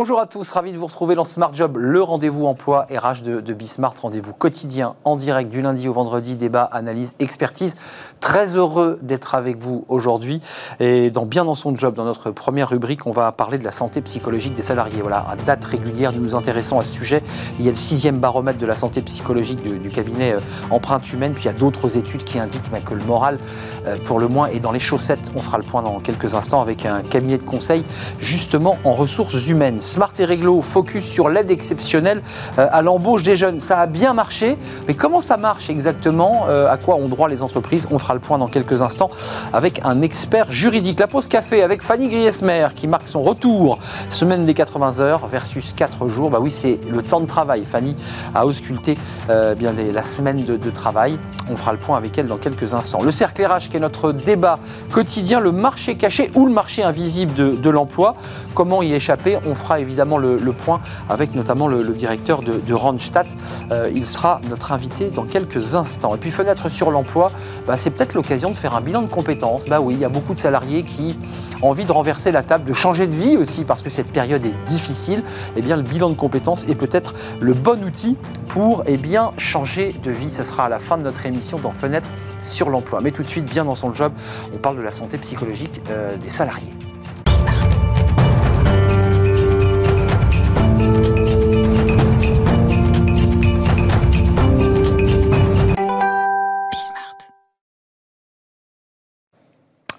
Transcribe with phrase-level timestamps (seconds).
[0.00, 3.42] Bonjour à tous, ravi de vous retrouver dans Smart Job, le rendez-vous emploi RH de,
[3.42, 7.76] de Bismart, rendez-vous quotidien en direct du lundi au vendredi, débat, analyse, expertise.
[8.18, 10.40] Très heureux d'être avec vous aujourd'hui
[10.78, 13.72] et dans bien dans son job, dans notre première rubrique, on va parler de la
[13.72, 15.02] santé psychologique des salariés.
[15.02, 17.22] Voilà, à date régulière, nous nous intéressons à ce sujet.
[17.58, 20.40] Il y a le sixième baromètre de la santé psychologique du, cabinet euh,
[20.70, 23.38] Empreinte Humaine, puis il y a d'autres études qui indiquent que le moral,
[23.84, 25.30] euh, pour le moins, est dans les chaussettes.
[25.36, 27.84] On fera le point dans quelques instants avec un cabinet de conseil
[28.18, 29.82] justement en ressources humaines.
[29.90, 32.22] Smart et Réglo focus sur l'aide exceptionnelle
[32.58, 33.58] euh, à l'embauche des jeunes.
[33.58, 37.42] Ça a bien marché, mais comment ça marche exactement euh, À quoi ont droit les
[37.42, 37.88] entreprises?
[37.90, 39.10] On fera le point dans quelques instants
[39.52, 41.00] avec un expert juridique.
[41.00, 43.78] La pause café avec Fanny Griesmer qui marque son retour.
[44.10, 46.30] Semaine des 80 heures versus 4 jours.
[46.30, 47.64] Bah oui, c'est le temps de travail.
[47.64, 47.96] Fanny
[48.32, 48.96] a ausculté
[49.28, 51.18] euh, bien la semaine de, travail.
[51.50, 53.02] On fera le point avec elle dans quelques instants.
[53.02, 54.60] Le cercle RH qui est notre débat
[54.92, 58.14] quotidien, le marché caché ou le marché invisible de, de l'emploi.
[58.54, 59.38] Comment y échapper?
[59.48, 63.26] On fera évidemment le, point avec notamment le, directeur de, de Randstad.
[63.70, 66.14] Euh, il sera notre invité dans quelques instants.
[66.14, 67.30] Et puis fenêtre sur l'emploi,
[67.66, 69.66] bah, c'est peut-être l'occasion de faire un bilan de compétences.
[69.66, 71.18] Bah oui, il y a beaucoup de salariés qui
[71.62, 74.44] ont envie de renverser la table, de changer de vie aussi parce que cette période
[74.44, 75.22] est difficile.
[75.56, 78.16] Eh bien, le bilan de compétences est peut-être le bon outil
[78.48, 80.30] pour eh bien, changer de vie.
[80.30, 82.08] Ce sera à la fin de notre émission dans Fenêtre
[82.44, 83.00] sur l'emploi.
[83.02, 84.12] Mais tout de suite, bien dans son job,
[84.54, 86.74] on parle de la santé psychologique euh, des salariés.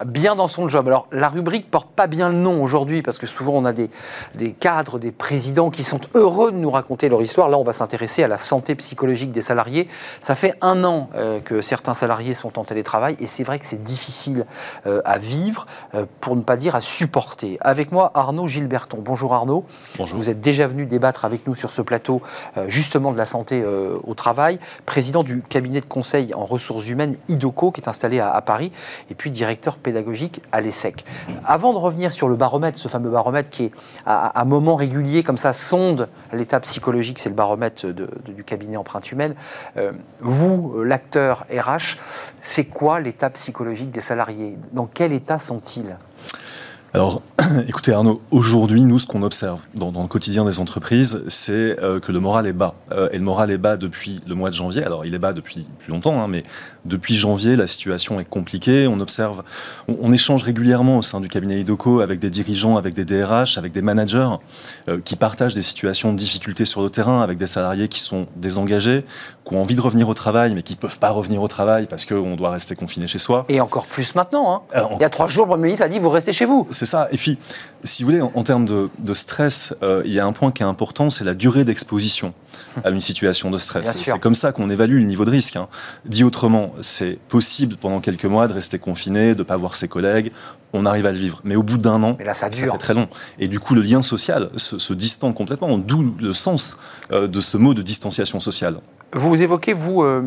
[0.04, 0.86] Bien dans son job.
[0.88, 3.90] Alors la rubrique porte pas bien le nom aujourd'hui parce que souvent on a des,
[4.34, 7.48] des, cadres, des présidents qui sont heureux de nous raconter leur histoire.
[7.48, 9.88] Là on va s'intéresser à la santé psychologique des salariés.
[10.20, 13.66] Ça fait un an euh, que certains salariés sont en télétravail et c'est vrai que
[13.66, 14.46] c'est difficile
[14.86, 17.58] euh, à vivre, euh, pour ne pas dire à supporter.
[17.60, 18.98] Avec moi Arnaud Gilberton.
[19.00, 19.64] Bonjour Arnaud.
[19.98, 20.18] Bonjour.
[20.18, 22.22] Vous êtes déjà venu débattre avec nous sur ce plateau
[22.68, 23.64] justement de la santé
[24.04, 28.30] au travail, président du cabinet de conseil en ressources humaines IDOCO qui est installé à,
[28.30, 28.72] à Paris
[29.10, 31.04] et puis directeur pédagogique à l'ESSEC.
[31.44, 33.72] Avant de revenir sur le baromètre, ce fameux baromètre qui est
[34.06, 39.10] à, un moment régulier comme ça sonde l'état psychologique, c'est le baromètre du cabinet empreinte
[39.12, 39.34] humaine.
[39.76, 41.98] Euh, vous, euh, l'acteur RH,
[42.42, 44.56] c'est quoi l'état psychologique des salariés?
[44.72, 45.96] Dans quel état sont-ils?
[46.94, 47.22] Alors,
[47.68, 52.12] écoutez Arnaud, aujourd'hui, nous, ce qu'on observe dans, le quotidien des entreprises, c'est euh, que
[52.12, 52.74] le moral est bas.
[52.92, 54.84] Euh, et le moral est bas depuis le mois de janvier.
[54.84, 56.42] Alors, il est bas depuis plus longtemps, hein, mais
[56.84, 58.86] depuis janvier, la situation est compliquée.
[58.88, 59.42] On observe,
[59.88, 63.72] on, échange régulièrement au sein du cabinet IDOCO avec des dirigeants, avec des DRH, avec
[63.72, 64.28] des managers
[64.90, 68.26] euh, qui partagent des situations de difficulté sur le terrain, avec des salariés qui sont
[68.36, 69.06] désengagés,
[69.48, 71.86] qui ont envie de revenir au travail, mais qui ne peuvent pas revenir au travail
[71.86, 73.46] parce qu'on doit rester confiné chez soi.
[73.48, 74.62] Et encore plus maintenant.
[74.74, 74.88] Hein.
[74.92, 76.90] il y a trois jours, le Premier ministre a dit vous restez chez vous c'est
[76.90, 77.06] ça.
[77.12, 77.38] Et puis,
[77.84, 80.66] si vous voulez, en, termes de, stress, euh, il y a un point qui est
[80.66, 82.34] important, c'est la durée d'exposition
[82.82, 83.96] à une situation de stress.
[84.02, 85.54] C'est comme ça qu'on évalue le niveau de risque.
[85.54, 85.68] Hein.
[86.04, 89.86] Dit autrement, c'est possible pendant quelques mois de rester confiné, de ne pas voir ses
[89.86, 90.32] collègues.
[90.72, 91.40] On arrive à le vivre.
[91.44, 93.08] Mais au bout d'un an, ça, fait très long.
[93.38, 96.76] Et du coup, le lien social se, distend complètement, d'où le sens
[97.12, 98.78] euh, de ce mot de distanciation sociale.
[99.14, 100.22] Vous évoquez, vous, euh,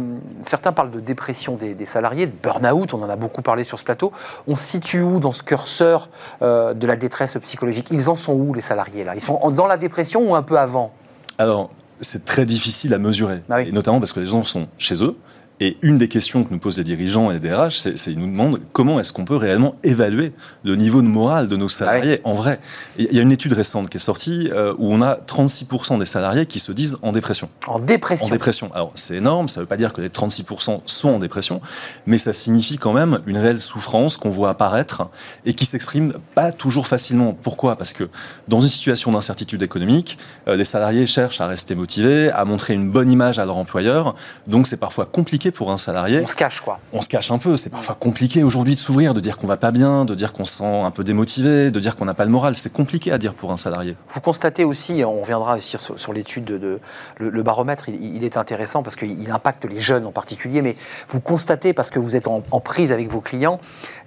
[0.45, 3.83] certains parlent de dépression des, salariés, de burn-out, on en a beaucoup parlé sur ce
[3.83, 4.11] plateau.
[4.47, 6.09] On se situe où dans ce curseur
[6.43, 7.87] euh, de la détresse psychologique?
[7.89, 9.15] Ils en sont où, les salariés, là?
[9.15, 10.93] Ils sont dans la dépression ou un peu avant?
[11.39, 15.03] Alors, c'est très difficile à mesurer, bah et notamment parce que les gens sont chez
[15.03, 15.15] eux,
[15.59, 18.27] et une des questions que nous posent les dirigeants et les DRH, c'est qu'ils nous
[18.27, 20.33] demandent comment est-ce qu'on peut réellement évaluer
[20.63, 22.59] le niveau de morale de nos salariés en vrai.
[22.97, 26.05] Il y a une étude récente qui est sortie euh, où on a 36% des
[26.05, 27.49] salariés qui se disent en dépression.
[27.67, 28.69] En dépression En dépression.
[28.73, 31.61] Alors c'est énorme, ça ne veut pas dire que les 36% sont en dépression,
[32.05, 35.09] mais ça signifie quand même une réelle souffrance qu'on voit apparaître
[35.45, 37.31] et qui s'exprime pas toujours facilement.
[37.31, 37.77] Pourquoi?
[37.77, 38.09] Parce que
[38.49, 40.17] dans une situation d'incertitude économique,
[40.49, 44.15] euh, les salariés cherchent à rester motivés, à montrer une bonne image à leur employeur,
[44.47, 46.21] donc c'est parfois compliqué pour un salarié.
[46.23, 46.79] On se cache, quoi.
[46.93, 47.57] On se cache un peu.
[47.57, 50.45] C'est parfois compliqué aujourd'hui de s'ouvrir, de dire qu'on va pas bien, de dire qu'on
[50.45, 52.55] se sent un peu démotivé, de dire qu'on n'a pas le moral.
[52.55, 53.95] C'est compliqué à dire pour un salarié.
[54.09, 56.79] Vous constatez aussi, on reviendra sur, l'étude de,
[57.17, 60.75] le, baromètre, il, est intéressant parce qu'il impacte les jeunes en particulier, mais
[61.09, 63.59] vous constatez, parce que vous êtes en, prise avec vos clients,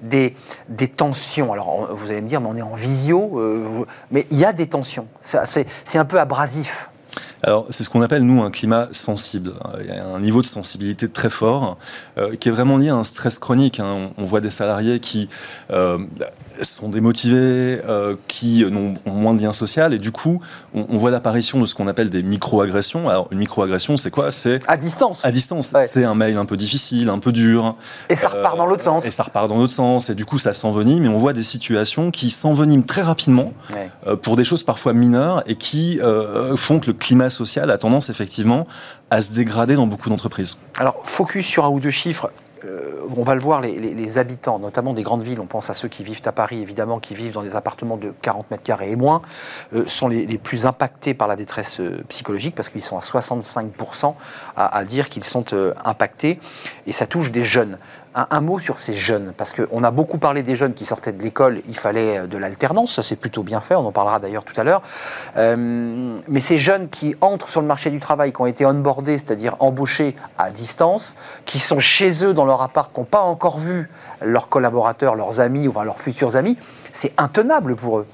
[0.03, 0.35] des,
[0.69, 1.53] des tensions.
[1.53, 4.53] Alors vous allez me dire, mais on est en visio, euh, mais il y a
[4.53, 5.07] des tensions.
[5.23, 6.91] C'est un peu abrasif.
[7.43, 9.53] Alors, c'est ce qu'on appelle, nous, un climat sensible.
[9.81, 11.79] Il y a un niveau de sensibilité très fort
[12.19, 13.79] euh, qui est vraiment lié à un stress chronique.
[13.79, 14.11] Hein.
[14.19, 15.29] On, voit des salariés qui
[15.71, 15.99] euh,
[16.63, 20.41] sont démotivés, euh, qui ont, moins de lien social, et du coup,
[20.75, 23.09] on, voit l'apparition de ce qu'on appelle des micro-agressions.
[23.09, 24.31] Alors, une micro-agression, c'est quoi?
[24.33, 25.25] C'est à distance.
[25.25, 25.73] À distance.
[25.87, 27.77] C'est un mail un peu difficile, un peu dur.
[28.09, 29.05] Et ça repart dans l'autre sens.
[29.05, 31.45] Et ça repart dans l'autre sens, et du coup, ça s'envenime, et on voit des
[31.45, 33.53] situations qui s'enveniment très rapidement
[34.23, 36.01] pour des choses parfois mineures et qui
[36.57, 38.67] font que le climat social a tendance effectivement
[39.11, 40.59] à se dégrader dans beaucoup d'entreprises.
[40.79, 42.31] Alors, focus sur un ou deux chiffres.
[42.65, 45.89] Euh, on va le voir, les, habitants, notamment des grandes villes, on pense à ceux
[45.89, 48.97] qui vivent à Paris, évidemment, qui vivent dans des appartements de 40 mètres carrés et
[48.97, 49.23] moins,
[49.75, 54.15] euh, sont les, plus impactés par la détresse euh, psychologique parce qu'ils sont à 65%
[54.57, 55.45] à, à, dire qu'ils sont
[55.85, 56.41] impactés
[56.87, 57.79] et ça touche des jeunes
[58.15, 61.23] un, mot sur ces jeunes, parce qu'on a beaucoup parlé des jeunes qui sortaient de
[61.23, 64.45] l'école, il fallait euh, de l'alternance, ça c'est plutôt bien fait, on en parlera d'ailleurs
[64.45, 64.83] tout à l'heure.
[65.37, 69.19] Euh, mais ces jeunes qui entrent sur le marché du travail, qui ont été onboardés,
[69.19, 73.59] c'est-à-dire embauchés à distance, qui sont chez eux dans leur appart, qui n'ont pas encore
[73.59, 73.91] vu
[74.21, 76.57] leurs collaborateurs, leurs amis, ou leurs futurs amis,
[76.93, 78.07] c'est intenable pour eux.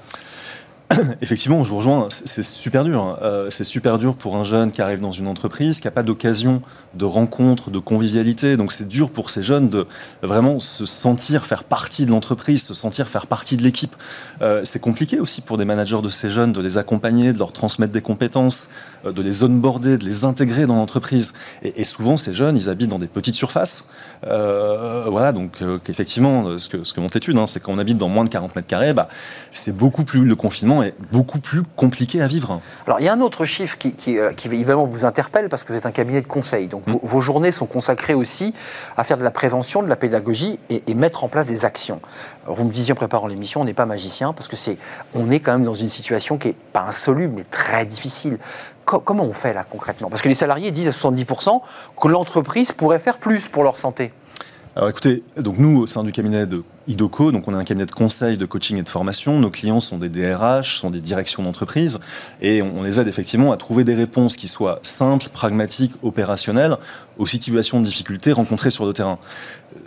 [1.21, 3.01] Effectivement, je vous rejoins, c'est super dur.
[3.01, 3.17] Hein.
[3.21, 6.03] Euh, c'est super dur pour un jeune qui arrive dans une entreprise, qui n'a pas
[6.03, 6.61] d'occasion
[6.93, 8.55] de rencontre, de convivialité.
[8.55, 9.87] Donc c'est dur pour ces jeunes de
[10.21, 13.95] vraiment se sentir faire partie de l'entreprise, se sentir faire partie de l'équipe.
[14.41, 17.51] Euh, c'est compliqué aussi pour des managers de ces jeunes de les accompagner, de leur
[17.51, 18.69] transmettre des compétences,
[19.05, 21.33] euh, de les onboarder, de les intégrer dans l'entreprise.
[21.63, 23.87] Et, souvent, ces jeunes, ils habitent dans des petites surfaces.
[24.23, 28.09] voilà, donc effectivement, ce que, ce que montre l'étude, hein, c'est quand on habite dans
[28.09, 29.07] moins de 40 mètres carrés, bah,
[29.51, 32.61] c'est beaucoup plus le confinement est beaucoup plus compliqué à vivre.
[32.87, 35.73] Alors, il y a un autre chiffre qui, qui, euh, évidemment vous interpelle parce que
[35.73, 36.67] vous êtes un cabinet de conseil.
[36.67, 36.97] Donc, mm.
[37.03, 38.53] vos, journées sont consacrées aussi
[38.97, 41.99] à faire de la prévention, de la pédagogie et, mettre en place des actions.
[42.47, 44.77] vous me disiez en préparant l'émission, on n'est pas magicien parce que c'est,
[45.13, 48.37] on est quand même dans une situation qui est pas insoluble mais très difficile.
[48.85, 50.09] comment on fait là concrètement?
[50.09, 51.61] Parce que les salariés disent à 70%
[51.99, 54.13] que l'entreprise pourrait faire plus pour leur santé.
[54.75, 57.85] Alors écoutez, donc nous, au sein du cabinet de IDOCO, donc on est un cabinet
[57.85, 59.39] de conseil, de coaching et de formation.
[59.39, 61.99] Nos clients sont des DRH, sont des directions d'entreprise,
[62.41, 66.77] et on, les aide effectivement à trouver des réponses qui soient simples, pragmatiques, opérationnelles
[67.17, 69.19] aux situations de difficulté rencontrées sur le terrain.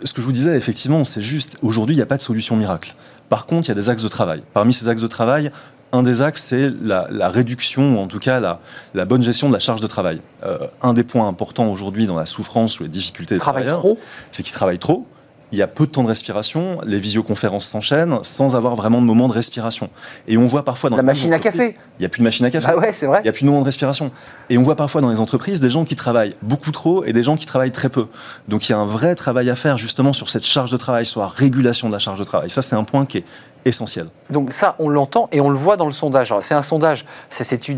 [0.03, 2.55] Ce que je vous disais, effectivement, c'est juste, aujourd'hui, il n'y a pas de solution
[2.55, 2.95] miracle.
[3.29, 4.41] Par contre, il y a des axes de travail.
[4.53, 5.51] Parmi ces axes de travail,
[5.91, 9.59] un des axes, c'est la, réduction, ou en tout cas la, bonne gestion de la
[9.59, 10.21] charge de travail.
[10.43, 13.85] Euh, un des points importants aujourd'hui dans la souffrance ou les difficultés des travailleurs,
[14.31, 15.07] c'est qu'ils travaillent trop
[15.51, 19.07] il y a peu de temps de respiration, les visioconférences s'enchaînent sans avoir vraiment de
[19.07, 19.89] moment de respiration.
[20.27, 21.75] Et on voit parfois dans la machine à café.
[21.97, 22.67] Il n'y a plus de machine à café.
[22.69, 23.19] Ah ouais, c'est vrai.
[23.21, 24.11] Il n'y a plus de moment de respiration.
[24.49, 27.23] Et on voit parfois dans les entreprises des gens qui travaillent beaucoup trop et des
[27.23, 28.07] gens qui travaillent très peu.
[28.47, 31.05] Donc il y a un vrai travail à faire justement sur cette charge de travail,
[31.05, 32.49] soit régulation de la charge de travail.
[32.49, 33.25] Ça, c'est un point qui est
[33.65, 34.07] essentiel.
[34.29, 36.33] Donc ça, on l'entend et on le voit dans le sondage.
[36.41, 37.77] C'est un sondage, c'est cette étude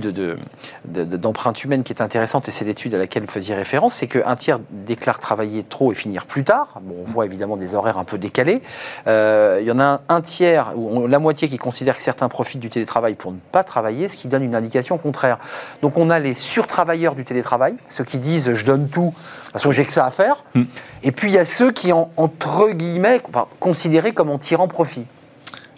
[0.85, 4.07] d'empreinte de, humaine qui est intéressante et c'est l'étude à laquelle vous faisiez référence, c'est
[4.07, 6.79] qu'un tiers déclare travailler trop et finir plus tard.
[6.81, 8.61] Bon, on voit évidemment des horaires un peu décalés.
[9.07, 12.59] Euh, il y en a un, tiers, ou la moitié qui considère que certains profitent
[12.59, 15.39] du télétravail pour ne pas travailler, ce qui donne une indication contraire.
[15.81, 19.13] Donc on a les surtravailleurs du télétravail, ceux qui disent je donne tout
[19.51, 20.43] parce que j'ai que ça à faire.
[20.55, 20.63] Hmm.
[21.03, 25.05] Et puis il y a ceux qui, entre guillemets, enfin, considérés comme en tirant profit.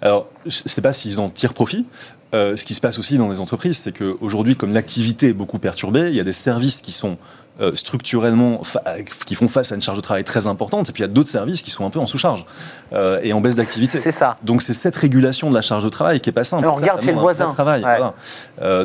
[0.04, 1.86] Alors, je ne sais pas s'ils en tirent profit.
[2.36, 5.60] Euh, ce qui se passe aussi dans les entreprises, c'est qu'aujourd'hui, comme l'activité est beaucoup
[5.60, 7.18] perturbée, il y a des services qui sont
[7.62, 8.62] euh, structurellement
[9.26, 11.14] qui font face à une charge de travail très importante, et puis il y a
[11.14, 12.46] d'autres services qui sont un peu en sous-charge
[12.94, 14.00] euh, et en baisse d'activité.
[14.00, 14.38] C'est ça.
[14.44, 16.66] Donc c'est cette régulation de la charge de travail qui est pas simple.
[16.68, 17.50] on regarde chez le voisin.
[17.50, 17.86] Travail,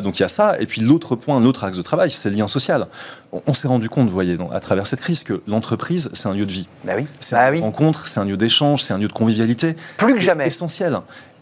[0.03, 2.35] donc il y a ça, et puis l'autre point, l'autre axe de travail, c'est le
[2.35, 2.85] lien social.
[3.31, 6.45] On, s'est rendu compte, vous voyez, à travers cette crise, que l'entreprise, c'est un lieu
[6.45, 6.67] de vie.
[6.83, 7.05] Bah oui.
[7.19, 7.61] C'est bah un oui.
[7.61, 9.75] rencontre, c'est un lieu d'échange, c'est un lieu de convivialité.
[9.97, 10.47] Plus que jamais.
[10.47, 10.99] Essentiel.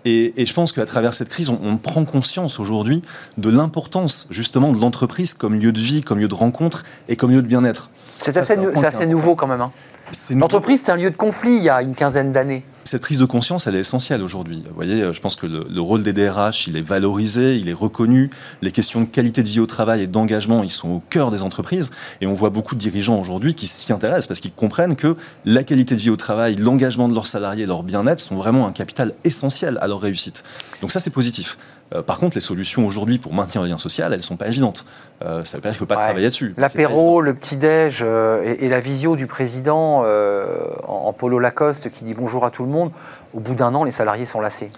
[0.09, 3.01] Et, je pense qu'à travers cette crise, on, prend conscience aujourd'hui
[3.37, 7.31] de l'importance justement de l'entreprise comme lieu de vie, comme lieu de rencontre et comme
[7.31, 7.89] lieu de bien-être.
[8.17, 9.59] C'est assez, nouveau quand même.
[9.59, 9.71] Hein.
[10.31, 13.25] L'entreprise, c'est un lieu de conflit il y a une quinzaine d'années cette prise de
[13.25, 14.63] conscience, elle est essentielle aujourd'hui.
[14.67, 18.29] Vous voyez, je pense que le, rôle des DRH, il est valorisé, il est reconnu.
[18.61, 21.43] Les questions de qualité de vie au travail et d'engagement, ils sont au cœur des
[21.43, 21.91] entreprises.
[22.21, 25.15] Et on voit beaucoup de dirigeants aujourd'hui qui s'y intéressent parce qu'ils comprennent que
[25.45, 28.71] la qualité de vie au travail, l'engagement de leurs salariés, leur bien-être sont vraiment un
[28.71, 30.43] capital essentiel à leur réussite.
[30.81, 31.57] Donc ça, c'est positif.
[31.93, 34.47] Euh, par contre, les solutions aujourd'hui pour maintenir le lien social, elles ne sont pas
[34.47, 34.85] évidentes.
[35.23, 36.53] Euh, ça veut dire qu'il ne faut pas travailler dessus.
[36.57, 40.03] L'apéro, le petit-déj euh, et, la visio du président
[40.87, 42.91] en, polo Lacoste qui dit bonjour à tout le monde,
[43.33, 44.69] au bout d'un an, les salariés sont lassés.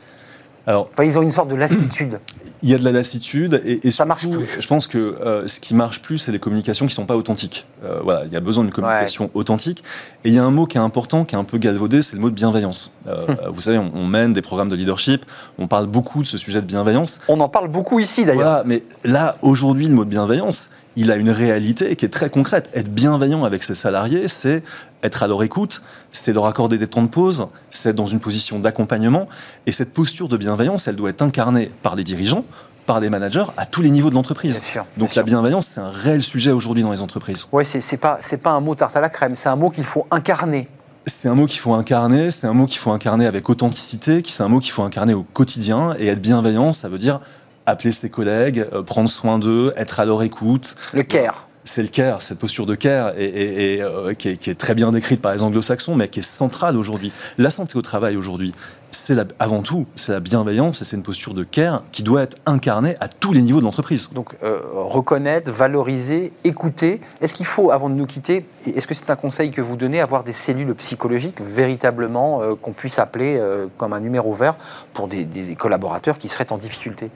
[0.70, 2.20] Alors, ils ont une sorte de lassitude.
[2.62, 4.46] Il y a de la lassitude et, et ça marche plus.
[4.60, 7.16] Je pense que euh, ce qui marche plus, c'est les communications qui ne sont pas
[7.16, 7.66] authentiques.
[7.84, 9.84] Euh, voilà, il y a besoin d'une communication authentique.
[10.24, 12.14] Et il y a un mot qui est important, qui est un peu galvaudé, c'est
[12.14, 12.96] le mot de bienveillance.
[13.08, 13.38] Euh, hum.
[13.52, 15.26] vous savez, on, mène des programmes de leadership,
[15.58, 17.20] on parle beaucoup de ce sujet de bienveillance.
[17.30, 18.44] On en parle beaucoup ici d'ailleurs.
[18.44, 22.30] Voilà, mais là, aujourd'hui, le mot de bienveillance, il a une réalité qui est très
[22.30, 22.70] concrète.
[22.74, 24.64] Être bienveillant avec ses salariés, c'est
[25.02, 28.20] être à leur écoute, c'est leur accorder des temps de pause, c'est être dans une
[28.20, 29.30] position d'accompagnement.
[29.66, 32.44] Et cette posture de bienveillance, elle doit être incarnée par les dirigeants,
[32.86, 34.62] par les managers à tous les niveaux de l'entreprise.
[34.98, 37.48] Donc la bienveillance, c'est un réel sujet aujourd'hui dans les entreprises.
[37.54, 40.06] Oui, c'est pas, pas un mot tarte à la crème, c'est un mot qu'il faut
[40.12, 40.68] incarner.
[41.06, 44.44] C'est un mot qu'il faut incarner, c'est un mot qu'il faut incarner avec authenticité, c'est
[44.44, 45.96] un mot qu'il faut incarner au quotidien.
[45.98, 47.22] Et être bienveillant, ça veut dire
[47.70, 50.76] appeler ses collègues, euh, prendre soin d'eux, être à leur écoute.
[50.94, 54.92] Le care c'est le care, cette posture de care, et, euh, qui, est, très bien
[54.92, 57.14] décrite par les anglo-saxons, mais qui est centrale aujourd'hui.
[57.38, 58.54] La santé au travail aujourd'hui,
[58.92, 62.38] c'est avant tout, c'est la bienveillance et c'est une posture de care qui doit être
[62.46, 64.10] incarnée à tous les niveaux de l'entreprise.
[64.14, 67.02] Donc, euh, reconnaître, valoriser, écouter.
[67.22, 70.02] Est-ce qu'il faut, avant de nous quitter, est-ce que c'est un conseil que vous donnez,
[70.02, 73.42] avoir des cellules psychologiques véritablement euh, qu'on puisse appeler
[73.78, 74.56] comme un numéro vert
[74.94, 77.10] pour des, des collaborateurs qui seraient en difficulté?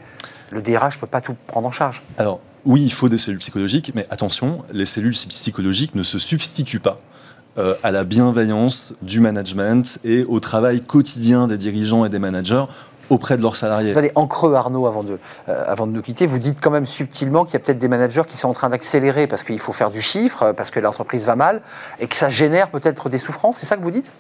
[0.53, 2.03] Le DRH ne peut pas tout prendre en charge.
[2.17, 6.79] Alors, oui, il faut des cellules psychologiques, mais attention, les cellules psychologiques ne se substituent
[6.79, 6.97] pas
[7.57, 12.65] euh, à la bienveillance du management et au travail quotidien des dirigeants et des managers
[13.09, 13.91] auprès de leurs salariés.
[13.91, 15.17] Vous allez en creux, Arnaud, avant de,
[15.49, 16.27] euh, avant de nous quitter.
[16.27, 18.69] Vous dites quand même subtilement qu'il y a peut-être des managers qui sont en train
[18.69, 21.61] d'accélérer parce qu'il faut faire du chiffre, parce que l'entreprise va mal,
[21.99, 23.57] et que ça génère peut-être des souffrances.
[23.57, 24.11] C'est ça que vous dites?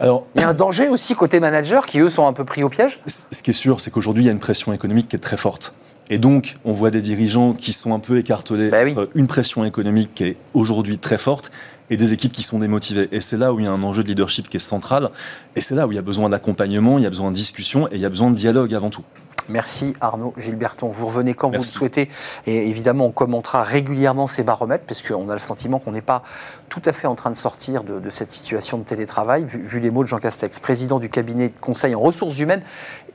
[0.00, 2.62] Alors, il y a un danger aussi côté manager qui, eux, sont un peu pris
[2.62, 2.98] au piège?
[3.06, 5.36] Ce qui est sûr, c'est qu'aujourd'hui, il y a une pression économique qui est très
[5.36, 5.74] forte.
[6.10, 8.84] Et donc, on voit des dirigeants qui sont un peu écartelés, bah
[9.14, 11.50] une pression économique qui est aujourd'hui très forte,
[11.88, 13.08] et des équipes qui sont démotivées.
[13.12, 15.10] Et c'est là où il y a un enjeu de leadership qui est central,
[15.56, 17.86] et c'est là où il y a besoin d'accompagnement, il y a besoin de discussion,
[17.88, 19.04] et il y a besoin de dialogue avant tout.
[19.48, 20.88] Merci Arnaud Gilberton.
[20.88, 22.08] Vous revenez quand vous le souhaitez.
[22.46, 26.22] Et évidemment, on commentera régulièrement ces baromètres, parce qu'on a le sentiment qu'on n'est pas
[26.68, 30.02] tout à fait en train de sortir de, cette situation de télétravail, vu, les mots
[30.02, 32.62] de Jean Castex, président du cabinet de conseil en ressources humaines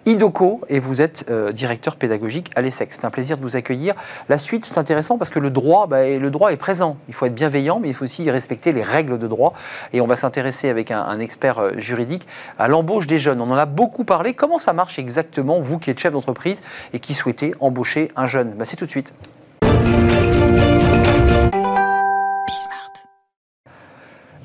[0.09, 2.89] IDOCO, et vous êtes euh, directeur pédagogique à l'ESSEC.
[2.93, 3.93] C'est un plaisir de vous accueillir.
[4.27, 6.97] La suite, c'est intéressant parce que le droit, bah, le droit est présent.
[7.09, 9.53] Il faut être bienveillant, mais il faut aussi respecter les règles de droit.
[9.93, 13.39] Et on va s'intéresser avec un, expert euh, juridique à l'embauche des jeunes.
[13.39, 14.33] On en a beaucoup parlé.
[14.33, 18.53] Comment ça marche exactement, vous qui êtes chef d'entreprise et qui souhaitez embaucher un jeune?
[18.57, 19.13] Bah, C'est tout de suite.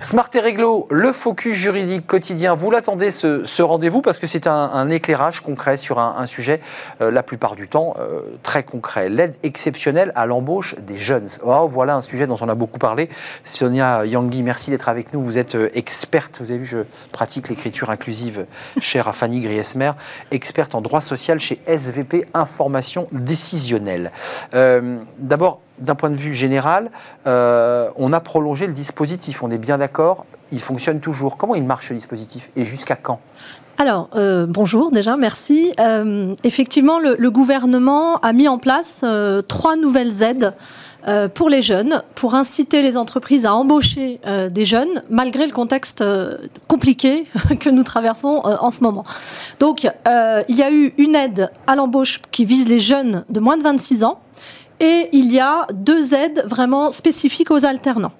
[0.04, 2.54] Smart et Réglo, le focus juridique quotidien.
[2.54, 6.60] Vous l'attendez ce, rendez-vous parce que c'est un, éclairage concret sur un, sujet,
[7.00, 9.08] euh, la plupart du temps, euh, très concret.
[9.08, 11.30] L'aide exceptionnelle à l'embauche des jeunes.
[11.42, 13.08] Oh, voilà un sujet dont on a beaucoup parlé.
[13.44, 15.24] Sonia Yangui, merci d'être avec nous.
[15.24, 16.78] Vous êtes euh, experte, vous avez vu, je
[17.10, 18.44] pratique l'écriture inclusive
[18.82, 19.92] chère à Fanny Griesmer,
[20.30, 24.12] experte en droit social chez SVP Information Décisionnelle.
[24.52, 26.90] D'abord, d'un point de vue général,
[27.26, 29.42] euh, on a prolongé le dispositif.
[29.42, 31.36] On est bien d'accord, il fonctionne toujours.
[31.36, 33.20] Comment il marche ce dispositif et jusqu'à quand?
[33.78, 35.72] Alors, euh, bonjour déjà, merci.
[35.80, 39.04] Euh, effectivement, le, gouvernement a mis en place
[39.48, 40.54] trois nouvelles aides
[41.34, 46.02] pour les jeunes, pour inciter les entreprises à embaucher des jeunes, malgré le contexte
[46.66, 47.26] compliqué
[47.60, 49.04] que nous traversons en ce moment.
[49.58, 53.58] Donc, il y a eu une aide à l'embauche qui vise les jeunes de moins
[53.58, 54.20] de 26 ans,
[54.84, 58.12] et il y a deux aides vraiment spécifiques aux alternants.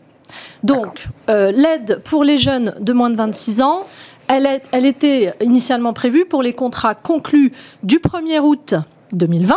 [0.63, 3.85] Donc, euh, l'aide pour les jeunes de moins de 26 ans,
[4.29, 7.53] elle, est, elle était initialement prévue pour les contrats conclus
[7.83, 8.75] du 1er août
[9.13, 9.57] 2020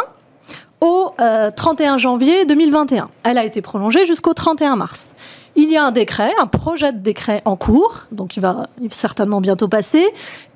[0.82, 1.14] au
[1.56, 3.10] 31 euh, janvier 2021.
[3.24, 5.16] Elle a été prolongée jusqu'au 31 mars.
[5.56, 9.40] Il y a un décret, un projet de décret en cours, donc il va certainement
[9.40, 10.06] bientôt passer,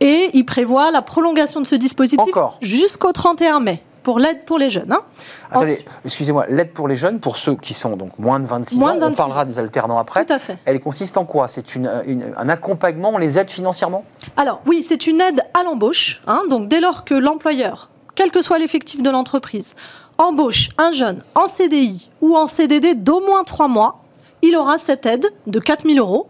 [0.02, 4.70] et il prévoit la prolongation de ce dispositif jusqu'au 31 mai pour l'aide pour les
[4.70, 4.92] jeunes.
[4.92, 5.62] Hein.
[6.06, 9.12] excusez-moi, l'aide pour les jeunes, pour ceux qui sont donc moins de 26 ans, on
[9.12, 10.26] parlera des alternants après.
[10.26, 10.58] Tout à fait.
[10.66, 11.48] Elle consiste en quoi?
[11.48, 14.04] C'est un accompagnement, on les aide financièrement?
[14.38, 16.22] Alors oui, c'est une aide à l'embauche.
[16.28, 16.42] Hein.
[16.50, 19.76] donc dès lors que l'employeur, quel que soit l'effectif de l'entreprise,
[20.18, 24.04] embauche un jeune en CDI ou en CDD d'au moins 3 mois,
[24.42, 26.28] il aura cette aide de 4000 euros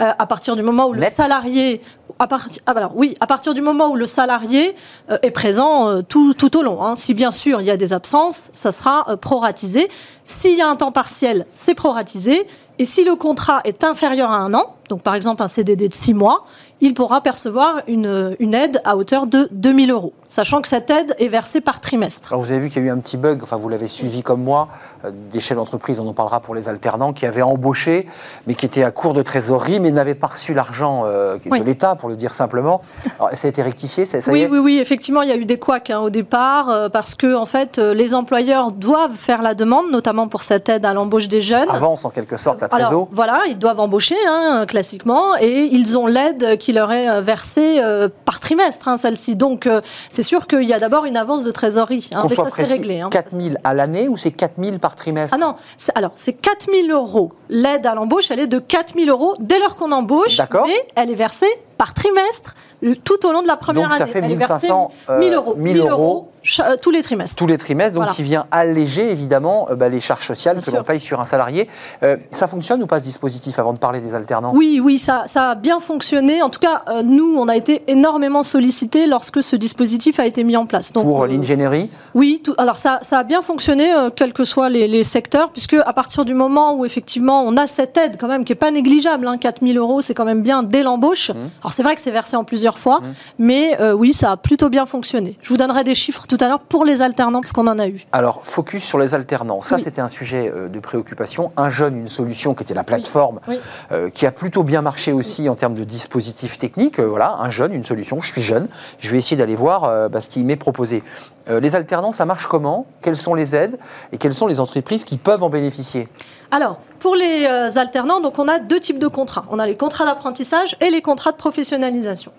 [0.00, 1.80] euh, à partir du moment où le salarié
[2.20, 4.76] ah, bah oui, à partir du moment où le salarié
[5.10, 6.84] euh, est présent euh, tout, au long.
[6.84, 6.94] Hein.
[6.94, 9.88] Si bien sûr il y a des absences, ça sera proratisé.
[10.26, 12.46] S'il y a un temps partiel, c'est proratisé.
[12.78, 15.94] Et si le contrat est inférieur à un an, donc par exemple un CDD de
[15.94, 16.44] six mois,
[16.80, 21.14] il pourra percevoir une, une aide à hauteur de 2000 euros, sachant que cette aide
[21.18, 22.32] est versée par trimestre.
[22.32, 24.22] Alors vous avez vu qu'il y a eu un petit bug, enfin vous l'avez suivi
[24.22, 24.68] comme moi,
[25.04, 28.06] euh, des chefs d'entreprise, on en parlera pour les alternants, qui avaient embauché,
[28.46, 31.94] mais qui étaient à court de trésorerie, mais n'avaient pas reçu l'argent euh, de l'État,
[31.94, 32.80] pour le dire simplement.
[33.18, 35.58] Alors, ça a été rectifié ça, oui, oui, oui, effectivement, il y a eu des
[35.58, 39.90] couacs hein, au départ, euh, parce que en fait, les employeurs doivent faire la demande,
[39.90, 41.68] notamment pour cette aide à l'embauche des jeunes.
[41.68, 45.98] Avance en quelque sorte la Trésor Alors, voilà, ils doivent embaucher, hein, classiquement, et ils
[45.98, 49.36] ont l'aide qui leur est versée euh, par trimestre, hein, celle-ci.
[49.36, 52.10] Donc, euh, c'est sûr qu'il y a d'abord une avance de trésorerie.
[52.14, 53.00] hein, mais ça, c'est réglé.
[53.00, 53.08] hein.
[53.10, 55.54] 4 000 à l'année ou c'est 4 000 par trimestre Ah non,
[55.94, 57.32] alors c'est 4 000 euros.
[57.48, 60.66] L'aide à l'embauche, elle est de 4 000 euros dès lors qu'on embauche, D'accord.
[60.66, 61.46] mais elle est versée
[61.80, 64.12] par trimestre le- tout au long de la première Donc, ça année.
[64.12, 67.36] fait est versée 1500, euh, 1000 euros, 1000 1000 euros cha- euh, tous les trimestres.
[67.36, 68.12] tous les trimestres, donc Voilà.
[68.14, 71.24] qui vient alléger évidemment euh, bah, les charges sociales Bien que l'on paye sur un
[71.26, 71.68] salarié.
[72.02, 74.52] Euh, ça fonctionne ou pas ce dispositif avant de parler des alternants?
[74.54, 76.42] Oui, oui, ça, ça a bien fonctionné.
[76.42, 80.42] En tout cas, euh, nous, on a été énormément sollicités lorsque ce dispositif a été
[80.44, 80.92] mis en place.
[80.92, 81.90] Donc, Pour euh, l'ingénierie?
[82.14, 85.50] Oui, tout- alors ça, ça a bien fonctionné, euh, quels que soient les, les secteurs,
[85.50, 88.56] puisque à partir du moment où effectivement on a cette aide quand même qui est
[88.66, 91.30] pas négligeable, hein, 4 000 euros, c'est quand même bien dès l'embauche.
[91.70, 93.00] Alors c'est vrai que c'est versé en plusieurs fois,
[93.38, 95.38] mais euh, oui, ça a plutôt bien fonctionné.
[95.40, 97.86] Je vous donnerai des chiffres tout à l'heure pour les alternants, parce qu'on en a
[97.86, 98.06] eu.
[98.10, 99.62] Alors, focus sur les alternants.
[99.62, 99.82] Ça, Oui.
[99.84, 101.52] c'était un sujet euh, de préoccupation.
[101.56, 103.60] Un jeune, une solution qui était la plateforme, Oui.
[103.92, 106.98] euh, qui a plutôt bien marché aussi en termes de dispositifs techniques.
[106.98, 108.20] Euh, voilà, un jeune, une solution.
[108.20, 108.66] Je suis jeune.
[108.98, 111.04] Je vais essayer d'aller voir bah, ce qui m'est proposé.
[111.48, 112.86] Euh, les alternants, ça marche comment?
[113.02, 113.78] Quelles sont les aides?
[114.12, 116.08] Et quelles sont les entreprises qui peuvent en bénéficier?
[116.50, 119.44] Alors, pour les euh, alternants, donc on a deux types de contrats.
[119.50, 122.32] On a les contrats d'apprentissage et les contrats de professionnalisation.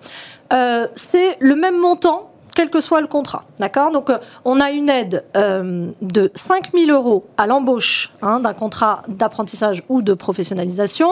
[0.54, 3.44] Euh, c'est le même montant quel que soit le contrat.
[3.60, 3.92] D'accord?
[3.92, 8.54] Donc, euh, on a une aide euh, de 5 000 euros à l'embauche hein, d'un
[8.54, 11.10] contrat d'apprentissage ou de professionnalisation.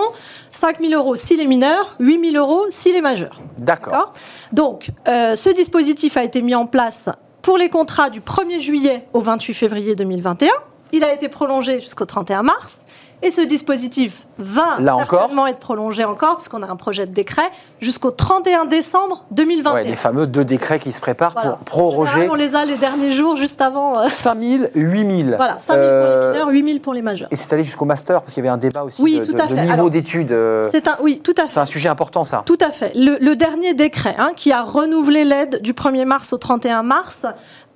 [0.52, 3.42] 5 000 euros s'il est mineur, 8 000 euros s'il est majeur.
[3.58, 3.94] D'accord.
[3.94, 4.14] D'accord?
[4.54, 7.10] Donc, euh, ce dispositif a été mis en place
[7.42, 10.50] pour les contrats du 1er juillet au 28 février 2021.
[10.92, 12.80] Il a été prolongé jusqu'au 31 mars.
[13.22, 17.12] Et ce dispositif va Là encore certainement être prolongé encore, puisqu'on a un projet de
[17.12, 17.50] décret,
[17.82, 19.74] jusqu'au 31 décembre 2021.
[19.74, 21.60] Ouais, les fameux deux décrets qui se préparent Voilà.
[21.66, 24.00] pour général, proroger on les a les derniers jours, juste avant.
[24.00, 25.36] euh, 5 000, 8 000.
[25.36, 27.28] voilà, 5 000 pour les mineurs, 8 000 pour les majeurs.
[27.32, 29.34] Et c'est allé jusqu'au master, parce qu'il y avait un débat aussi Oui, de, tout
[29.34, 29.66] de- à de fait.
[29.66, 30.32] niveau d'études.
[30.32, 31.50] euh, C'est un, oui, tout à fait.
[31.56, 32.44] C'est un sujet important, ça.
[32.46, 32.94] Tout à fait.
[32.96, 37.26] Le, le dernier décret hein, qui a renouvelé l'aide du 1er mars au 31 mars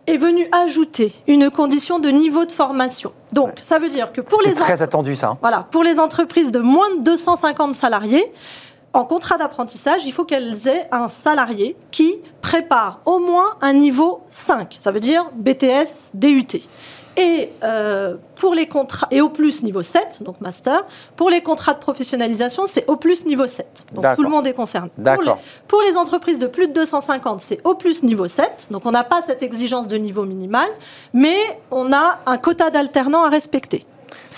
[0.07, 3.11] est venu ajouter une condition de niveau de formation.
[3.31, 5.29] Donc, ça veut dire que pour les, en- très attendu, ça.
[5.29, 5.37] hein.
[5.41, 8.31] voilà, pour les entreprises de moins de 250 salariés,
[8.93, 14.21] en contrat d'apprentissage, il faut qu'elles aient un salarié qui prépare au moins un niveau
[14.29, 14.75] 5.
[14.79, 16.59] Ça veut dire BTS, DUT.
[17.17, 20.85] Et euh, pour les contrats et au plus niveau 7, donc master.
[21.15, 23.85] Pour les contrats de professionnalisation, c'est au plus niveau 7.
[23.93, 24.89] Donc tout le monde est concerné.
[24.95, 25.31] Pour les,
[25.67, 28.67] pour les entreprises de plus de 250, c'est au plus niveau 7.
[28.71, 30.67] Donc on n'a pas cette exigence de niveau minimal,
[31.13, 31.37] mais
[31.69, 33.85] on a un quota d'alternants à respecter.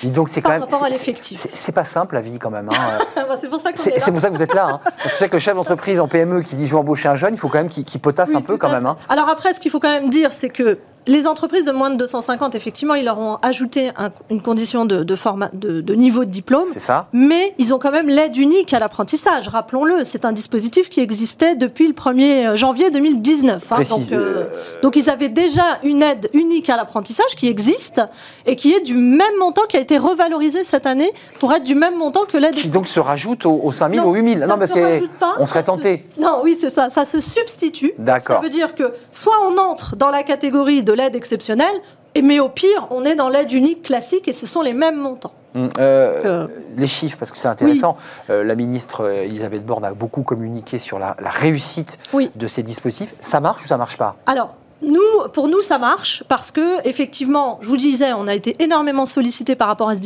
[0.02, 0.62] Dis donc, c'est quand Par même.
[0.64, 1.40] rapport à c'est- l'effectif.
[1.40, 2.70] c'est- C'est pas simple, la vie, quand même.
[2.70, 2.74] hein.
[3.28, 4.02] Bah, c'est pour ça qu'on C'est est là.
[4.04, 4.68] c'est pour ça que vous êtes là.
[4.74, 4.80] Hein.
[5.02, 7.38] Parce que le chef d'entreprise en PME qui dit je vais embaucher un jeune, il
[7.40, 8.86] faut quand même qu'il potasse Oui, un peu quand même.
[8.86, 8.98] hein.
[9.10, 10.78] Alors après, ce qu'il faut quand même dire, c'est que
[11.08, 15.04] les entreprises de moins de 250, effectivement, ils leur ont ajouté un- une condition de,
[15.04, 16.66] de, format, de, de niveau de diplôme.
[16.74, 20.04] C'est ça Mais ils ont quand même l'aide unique à l'apprentissage, rappelons-le.
[20.04, 23.72] C'est un dispositif qui existait depuis le 1er janvier 2019.
[23.72, 23.78] hein.
[23.90, 24.46] Donc, euh, euh,
[24.82, 28.02] donc ils avaient déjà une aide unique à l'apprentissage qui existe
[28.48, 31.76] et qui est du même montant, qui a été revalorisée cette année pour être du
[31.76, 34.30] même montant que l'aide Qui donc se rajoute aux, aux 5 000 non, ou 8
[34.30, 36.06] 000 ça Non, parce qu'on serait se- tenté.
[36.20, 36.90] Non, oui, c'est ça.
[36.90, 37.94] Ça se substitue.
[37.98, 38.38] D'accord.
[38.38, 41.76] Ça veut dire que soit on entre dans la catégorie de l'aide exceptionnelle,
[42.16, 44.98] et- mais au pire, on est dans l'aide unique classique et ce sont les mêmes
[44.98, 45.34] montants.
[45.56, 47.96] Hum, euh, Euh, les chiffres, parce que c'est intéressant.
[48.30, 52.30] Euh, la ministre euh, Elisabeth Borne a beaucoup communiqué sur la, la réussite Oui.
[52.36, 53.14] de ces dispositifs.
[53.22, 54.18] Ça marche ou ça marche pas?
[54.26, 58.56] Alors, nous, pour nous, ça marche parce que, effectivement, je vous disais, on a été
[58.60, 60.02] énormément sollicité par rapport à ce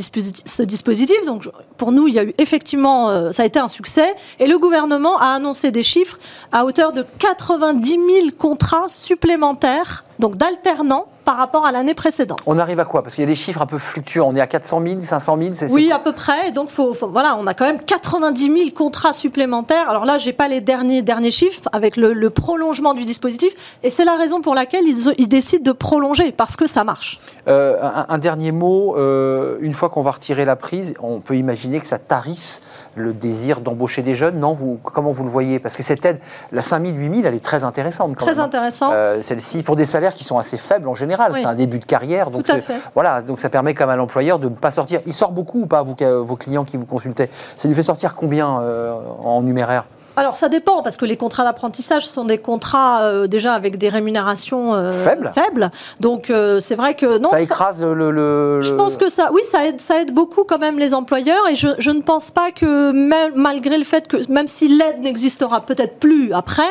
[0.63, 1.25] dispositif.
[1.25, 4.13] Donc, pour nous, il y a eu effectivement, euh, ça a été un succès.
[4.39, 6.19] Et le gouvernement a annoncé des chiffres
[6.51, 8.01] à hauteur de 90 000
[8.37, 12.39] contrats supplémentaires, donc d'alternants, par rapport à l'année précédente.
[12.47, 13.03] On arrive à quoi?
[13.03, 14.25] Parce qu'il y a des chiffres un peu fluctuants.
[14.27, 16.51] On est à 400 000, 500 000 c'est- Oui, à peu près.
[16.51, 19.87] Donc, faut, faut- voilà, on a quand même 90 000 contrats supplémentaires.
[19.91, 23.53] Alors là, j'ai pas les derniers, derniers chiffres avec le, le prolongement du dispositif.
[23.83, 27.19] Et c'est la raison pour laquelle ils, ils décident de prolonger, parce que ça marche.
[27.47, 31.37] Euh, un, un dernier mot, euh, une fois qu'on va retirer la prise, on peut
[31.37, 32.63] imaginer que ça tarisse
[32.95, 34.39] le désir d'embaucher des jeunes.
[34.39, 35.59] Non, vous, comment vous le voyez?
[35.59, 36.19] Parce que cette aide,
[36.51, 38.15] la 5 000, 8 000, elle est très intéressante.
[38.17, 38.45] Quand Très même, hein.
[38.45, 38.89] intéressant.
[38.93, 41.39] Euh, Celle-ci, pour des salaires qui sont assez faibles en général, Oui.
[41.41, 42.31] c'est un début de carrière.
[42.31, 42.49] Donc.
[42.93, 45.01] Voilà, donc ça permet quand même à l'employeur de ne pas sortir.
[45.05, 47.29] Il sort beaucoup ou pas, vous, vos clients qui vous consultaient?
[47.57, 49.85] Ça lui fait sortir combien euh, en numéraire?
[50.19, 53.89] Alors ça dépend parce que les contrats d'apprentissage sont des contrats euh, déjà avec des
[53.89, 55.31] rémunérations euh, faibles.
[55.33, 55.71] faibles.
[55.99, 57.29] Donc euh, c'est vrai que non.
[57.29, 60.59] Ça écrase le, le, Je pense que ça, oui, ça aide, ça aide beaucoup quand
[60.59, 64.17] même les employeurs et je, je ne pense pas que même, malgré le fait que
[64.31, 66.69] même si l'aide n'existera peut-être plus après,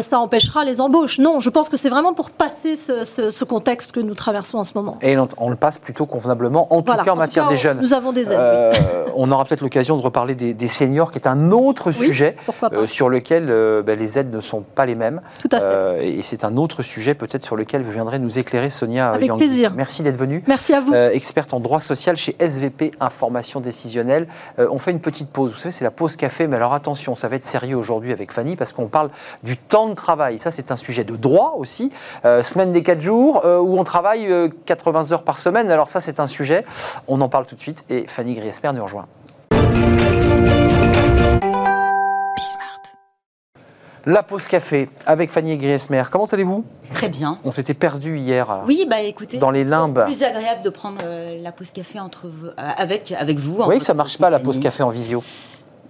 [0.00, 1.18] ça empêchera les embauches.
[1.18, 4.58] Non, je pense que c'est vraiment pour passer ce, ce, ce, contexte que nous traversons
[4.58, 4.98] en ce moment.
[5.02, 7.80] Et on, on le passe plutôt convenablement, en tout cas en, matière des jeunes.
[7.80, 8.74] Nous avons des aides.
[9.16, 12.36] On aura peut-être l'occasion de reparler des, des, seniors, qui est un autre oui, sujet
[12.74, 15.20] euh, sur lequel euh, ben, les aides ne sont pas les mêmes.
[15.38, 15.64] Tout à fait.
[15.64, 19.10] Euh, et c'est un autre sujet peut-être sur lequel vous viendrez nous éclairer, Sonia.
[19.10, 19.38] Avec Yang.
[19.38, 19.72] plaisir.
[19.74, 20.42] Merci d'être venue.
[20.46, 20.94] Merci à vous.
[20.94, 24.26] experte en droit social chez SVP Information Décisionnelle.
[24.58, 25.52] on fait une petite pause.
[25.52, 28.32] Vous savez, c'est la pause café, mais alors attention, ça va être sérieux aujourd'hui avec
[28.32, 29.10] Fanny parce qu'on parle
[29.42, 30.38] du temps de travail.
[30.38, 31.90] Ça, c'est un sujet de droit aussi.
[32.22, 34.28] semaine des 4 jours où on travaille
[34.66, 35.70] 80 heures par semaine.
[35.70, 36.64] Alors ça, c'est un sujet.
[37.08, 39.06] On en parle tout de suite et Fanny Griesmer nous rejoint.
[44.06, 46.02] La pause café avec Fanny Griesmer.
[46.10, 46.64] Comment allez-vous?
[46.92, 47.38] Très bien.
[47.42, 48.60] On s'était perdu hier.
[48.66, 50.04] Oui, bah écoutez, dans les limbes.
[50.08, 53.56] C'est plus agréable de prendre euh, la pause café entre vous, euh, avec avec vous.
[53.56, 55.22] Vous voyez que ça marche pas la pause café en visio.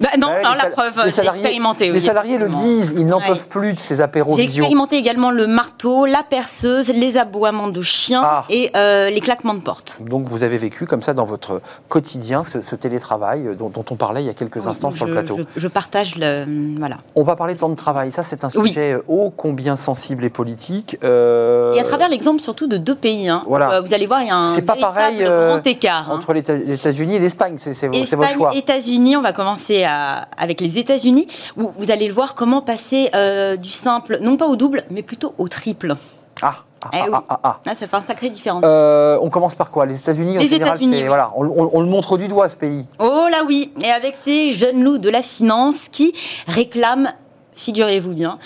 [0.01, 1.93] Bah non, ouais, non la preuve, j'ai expérimenté.
[1.93, 3.27] Les salariés le disent, ils n'en ouais.
[3.29, 7.83] peuvent plus de ces apéros J'ai expérimenté également le marteau, la perceuse, les aboiements de
[7.83, 8.45] chiens ah.
[8.51, 10.03] et euh, les claquements de porte.
[10.03, 13.97] Donc vous avez vécu comme ça dans votre quotidien ce, ce télétravail dont, dont, on
[13.97, 15.39] parlait il y a quelques instants sur le plateau.
[15.39, 16.45] Je, je, partage le
[16.79, 16.97] voilà.
[17.15, 18.11] On va parler de temps de travail.
[18.11, 20.99] Ça c'est un sujet ô combien sensible et politique.
[21.05, 21.73] Euh...
[21.73, 23.29] Et à travers l'exemple surtout de deux pays.
[23.29, 23.81] Hein, voilà.
[23.81, 26.43] Vous allez voir, il y a un pas pareil, grand écart entre hein.
[26.45, 27.57] les États-Unis et l'Espagne.
[27.59, 28.55] C'est votre choix.
[28.55, 33.11] États-Unis, on va commencer à, avec les États-Unis, où vous allez le voir comment passer
[33.14, 35.94] euh, du simple, non pas au double, mais plutôt au triple.
[36.42, 37.18] Ah, ah, eh ah, oui.
[37.29, 37.61] ah, ah.
[37.75, 38.62] ça fait un sacré différence.
[38.64, 39.87] Euh, on commence par quoi?
[39.87, 41.07] Les États-Unis en Les général, États-Unis, oui.
[41.07, 42.87] voilà, on, on, on, le montre du doigt ce pays.
[42.99, 46.12] Oh là oui, et avec ces jeunes loups de la finance qui
[46.47, 47.09] réclament,
[47.55, 48.38] figurez-vous bien,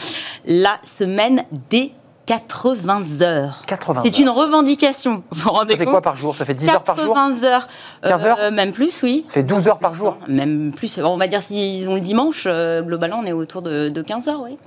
[0.47, 1.93] la semaine des
[2.29, 3.63] 80 heures.
[3.67, 5.23] 80 C'est une revendication.
[5.31, 6.37] Vous vous rendez ça fait compte quoi par jour?
[6.37, 7.15] Ça fait 10 heures par jour?
[7.15, 7.67] 80 heures.
[8.03, 8.37] 15 heures?
[8.41, 9.25] euh, Même plus, oui.
[9.29, 10.19] Ça fait 12 heures par jour?
[10.29, 10.99] Même plus.
[11.03, 14.29] On va dire s'ils ont le dimanche, euh, globalement, on est autour de, de 15
[14.29, 14.59] heures, oui.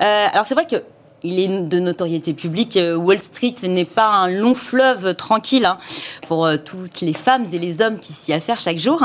[0.00, 0.76] Euh, alors c'est vrai que
[1.24, 2.78] il est de notoriété publique.
[2.96, 5.78] Wall Street n'est pas un long fleuve tranquille hein,
[6.26, 9.02] pour euh, toutes les femmes et les hommes qui s'y affairent chaque jour.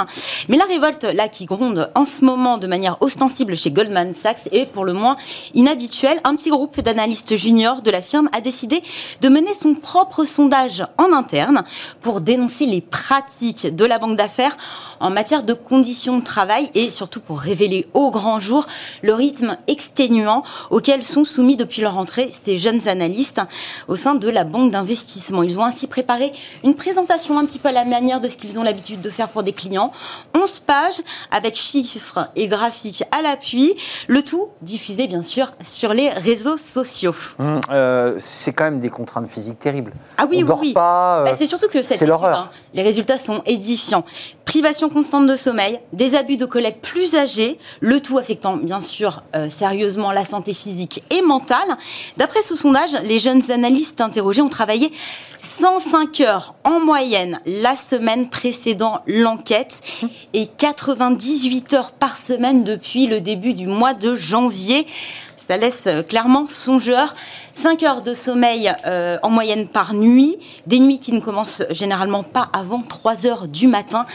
[0.49, 4.47] Mais la révolte là qui gronde en ce moment de manière ostensible chez Goldman Sachs
[4.51, 5.15] est pour le moins
[5.53, 6.19] inhabituelle.
[6.23, 8.81] Un petit groupe d'analystes juniors de la firme a décidé
[9.21, 11.63] de mener son propre sondage en interne
[12.01, 14.57] pour dénoncer les pratiques de la banque d'affaires
[14.99, 18.65] en matière de conditions de travail et surtout pour révéler au grand jour
[19.03, 23.41] le rythme exténuant auquel sont soumis depuis leur entrée ces jeunes analystes
[23.87, 25.43] au sein de la banque d'investissement.
[25.43, 26.31] Ils ont ainsi préparé
[26.63, 29.29] une présentation un petit peu à la manière de ce qu'ils ont l'habitude de faire
[29.29, 29.91] pour des clients.
[30.35, 33.75] 11 pages avec chiffres et graphiques à l'appui,
[34.07, 37.15] le tout diffusé bien sûr sur les réseaux sociaux.
[37.39, 39.93] Mmh, euh, c'est quand même des contraintes physiques terribles.
[40.17, 40.73] Ah oui, On oui, dort oui.
[40.73, 41.19] pas.
[41.19, 42.37] Euh, bah, c'est surtout que cette c'est l'horreur.
[42.37, 44.03] Hein, les résultats sont édifiants.
[44.47, 49.21] Privation constante de sommeil, des abus de collègues plus âgés, le tout affectant bien sûr
[49.35, 51.67] euh, sérieusement la santé physique et mentale.
[52.15, 54.89] D'après ce sondage, les jeunes analystes interrogés ont travaillé
[55.41, 59.75] 105 heures en moyenne la semaine précédant l'enquête
[60.33, 64.87] et 98 heures par semaine depuis le début du mois de janvier.
[65.47, 67.15] Ça laisse euh, clairement songeur.
[67.53, 72.23] 5 heures de sommeil euh, en moyenne par nuit, des nuits qui ne commencent généralement
[72.23, 74.05] pas avant 3 heures du matin.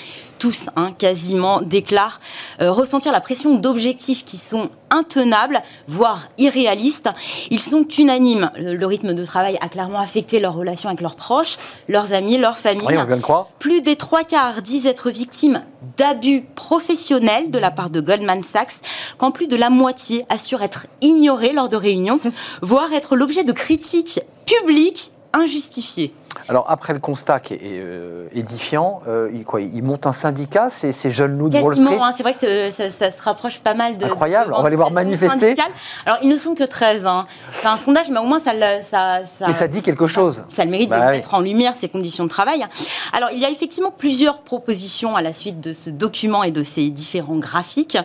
[0.42, 2.18] Tous, hein, quasiment, déclarent
[2.60, 7.08] euh, ressentir la pression d'objectifs qui sont intenables, voire irréalistes.
[7.50, 8.50] Ils sont unanimes.
[8.58, 12.38] Le, le, rythme de travail a clairement affecté leurs relations avec leurs proches, leurs amis,
[12.38, 12.88] leurs familles.
[12.88, 13.50] Oui, on vient de croire.
[13.60, 15.62] Plus des trois quarts disent être victimes
[15.96, 18.74] d'abus professionnels de la part de Goldman Sachs,
[19.18, 22.18] quand plus de la moitié assure être ignorés lors de réunions,
[22.62, 26.12] voire être l'objet de critiques publiques injustifiées.
[26.48, 30.70] Alors après le constat qui est euh, édifiant, euh, il, quoi, il monte un syndicat,
[30.70, 33.60] ces, ces jeunes loups de Wall Street hein, C'est vrai que ça, ça, se rapproche
[33.60, 34.04] pas mal de...
[34.04, 35.54] Incroyable, on va les voir manifester.
[35.54, 35.72] Syndicale.
[36.06, 37.06] Alors ils ne sont que 13.
[37.06, 37.26] Hein.
[37.52, 38.52] C'est un sondage, mais au moins ça...
[38.82, 40.44] ça, ça mais ça dit quelque chose.
[40.48, 41.10] Ça, ça le mérite bah, de oui.
[41.12, 42.66] mettre en lumière ces conditions de travail.
[43.12, 46.62] Alors il y a effectivement plusieurs propositions à la suite de ce document et de
[46.62, 47.98] ces différents graphiques.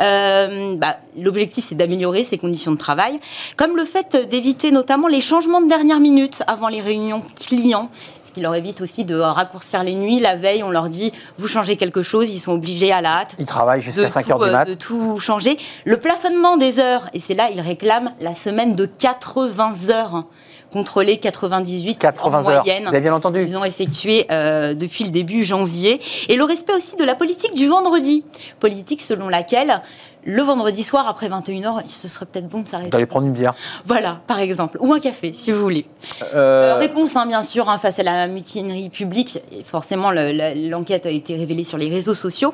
[0.00, 3.20] Euh, bah, L'objectif c'est d'améliorer ces conditions de travail,
[3.56, 7.85] comme le fait d'éviter notamment les changements de dernière minute avant les réunions clients
[8.24, 10.20] ce qui leur évite aussi de raccourcir les nuits.
[10.20, 13.36] La veille, on leur dit, vous changez quelque chose, ils sont obligés à la hâte.
[13.38, 14.64] Ils travaillent jusqu'à 5 heures du mat.
[14.66, 15.56] De tout changer.
[15.84, 20.24] Le plafonnement des heures, et c'est là, ils réclament la semaine de 80 heures
[20.70, 22.64] contre les 98 80 en heures.
[22.64, 23.42] Vous avez bien entendu.
[23.42, 26.00] Ils ont effectué euh, depuis le début janvier.
[26.28, 28.24] Et le respect aussi de la politique du vendredi.
[28.60, 29.80] Politique selon laquelle
[30.26, 32.90] le vendredi soir après 21h, ce serait peut-être bon de s'arrêter.
[32.90, 33.54] D'aller prendre une bière.
[33.84, 35.86] Voilà, par exemple, ou un café, si vous voulez.
[36.34, 39.38] Euh, réponse, hein, bien sûr, hein, face à la mutinerie publique.
[39.56, 42.52] Et forcément, l'enquête a été révélée sur les réseaux sociaux.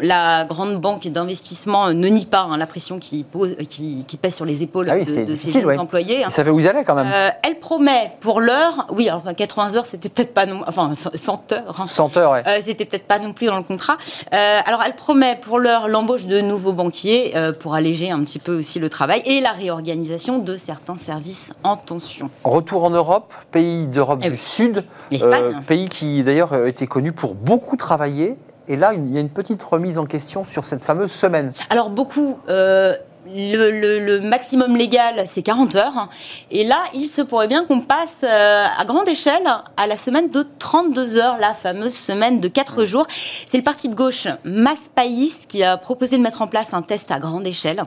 [0.00, 4.46] la grande banque d'investissement ne nie pas hein, la pression qui, pose, qui, pèse sur
[4.46, 6.22] les épaules ah de, ses employés.
[6.24, 7.10] Ça savait où ils allaient quand même.
[7.12, 11.52] Euh, elle promet pour l'heure, oui, alors 80 heures, c'était peut-être pas non, enfin 100
[11.52, 11.84] heures.
[11.86, 12.42] 100 heures, ouais.
[12.46, 13.98] Euh, c'était peut-être pas non plus dans le contrat.
[14.30, 17.01] alors, elle promet pour l'heure l'embauche de nouveaux banquiers
[17.60, 21.76] pour alléger un petit peu aussi le travail et la réorganisation de certains services en
[21.76, 22.30] tension.
[22.44, 27.12] Retour en Europe, pays d'Europe eh du Sud, euh, pays qui d'ailleurs euh, était connu
[27.12, 28.36] pour beaucoup travailler.
[28.68, 31.52] Et là, il y a une petite remise en question sur cette fameuse semaine.
[31.70, 32.38] Alors beaucoup.
[32.48, 32.94] Euh,
[33.26, 36.08] le, maximum légal, c'est 40 heures.
[36.50, 40.44] Et là, il se pourrait bien qu'on passe à grande échelle à la semaine de
[40.58, 43.06] 32 heures, la fameuse semaine de 4 jours.
[43.46, 47.10] C'est le parti de gauche Maspaïs qui a proposé de mettre en place un test
[47.10, 47.84] à grande échelle.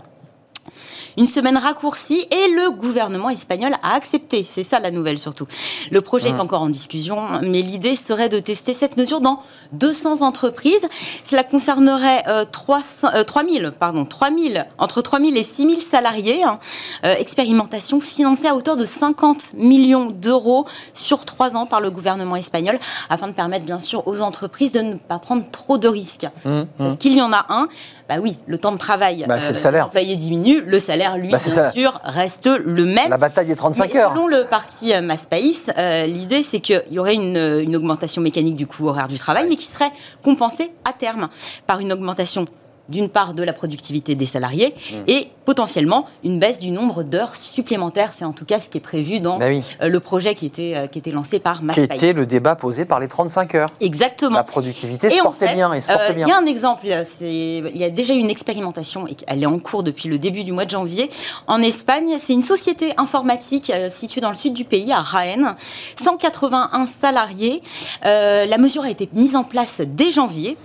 [1.18, 4.46] Une semaine raccourcie et le gouvernement espagnol a accepté.
[4.48, 5.48] C'est ça la nouvelle surtout.
[5.92, 6.42] Le projet est mmh.
[6.42, 9.42] encore en discussion, mais l'idée serait de tester cette mesure dans
[9.74, 10.88] 200 entreprises.
[11.24, 16.44] Cela concernerait euh, 300, 3000, euh, pardon, 3000, entre 3000 et 6000 salariés.
[16.44, 16.60] Hein.
[17.06, 22.36] Euh, expérimentation financée à hauteur de 50 millions d'euros sur trois ans par le gouvernement
[22.36, 26.28] espagnol, afin de permettre bien sûr aux entreprises de ne pas prendre trop de risques.
[26.44, 26.66] Mmh, mmh.
[26.78, 27.68] Parce qu'il y en a un,
[28.08, 29.88] bah oui, le temps de travail bah, le salaire.
[29.88, 33.10] employé diminue, le salaire, lui, bah, bien sûr, reste le même.
[33.10, 34.12] La bataille des 35 heures.
[34.12, 38.56] Selon le parti euh, Maspaïs, euh, l'idée, c'est qu'il y aurait une, une, augmentation mécanique
[38.56, 39.92] du coût horaire du travail, mais qui serait
[40.24, 41.30] compensée à terme
[41.66, 42.46] par une augmentation
[42.90, 44.96] d'une part de la productivité des salariés mmh.
[45.08, 48.12] et potentiellement une baisse du nombre d'heures supplémentaires.
[48.14, 50.74] C'est en tout cas ce qui est prévu dans bah euh, le projet qui était,
[50.76, 53.68] euh, qui était lancé par Qui était le débat posé par les 35 heures.
[53.80, 54.36] Exactement.
[54.38, 55.72] La productivité se portait bien.
[55.74, 59.44] Et euh, Il y a un exemple, il y a déjà une expérimentation, et elle
[59.44, 61.10] est en cours depuis le début du mois de janvier.
[61.48, 65.56] En Espagne, c'est une société informatique située dans le sud du pays, à Raen.
[66.02, 67.62] 181 salariés.
[68.04, 70.58] la mesure a été mise en place dès janvier.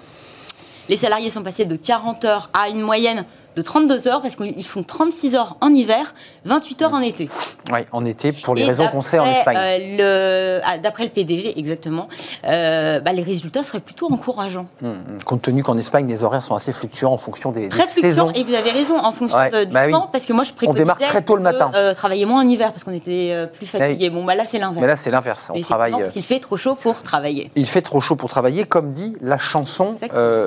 [0.91, 3.25] Les salariés sont passés de 40 heures à une moyenne
[3.57, 7.29] de 32 heures parce qu'ils font 36 heures en hiver, 28 heures en été.
[7.73, 9.57] Oui, en été pour les raisons qu'on sait en Espagne.
[10.01, 12.09] Euh, ah, d'après le PDG, exactement,
[12.47, 14.69] euh, bah, les résultats seraient plutôt encourageants.
[14.83, 15.23] Hum, hum.
[15.25, 18.31] compte tenu qu'en Espagne, les horaires sont assez fluctuants en fonction des, très saisons.
[18.31, 20.83] Et vous avez raison, en fonction de, du bah temps, parce que moi je préconisais
[20.83, 21.71] On démarre très tôt le matin.
[21.75, 24.11] Euh, travailler moins en hiver parce qu'on était plus fatigué.
[24.11, 24.81] Bon, bah là c'est l'inverse.
[24.81, 25.51] Mais là c'est l'inverse.
[25.55, 25.93] On travaille.
[25.93, 27.51] Parce qu'il fait trop chaud pour travailler.
[27.57, 29.97] Il fait trop chaud pour travailler, comme dit la chanson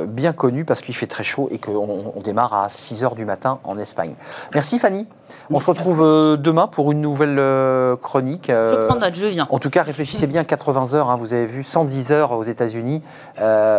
[0.07, 3.59] bien connue, parce qu'il fait très chaud et qu'on démarre à 6 heures du matin
[3.63, 4.13] en Espagne.
[4.53, 5.07] Merci Fanny.
[5.49, 8.47] On se retrouve euh, demain pour une nouvelle euh, chronique.
[8.49, 9.47] je prends note, je viens.
[9.49, 13.01] En tout cas, réfléchissez bien, 80 heures, hein, vous avez vu, 110 heures aux États-Unis.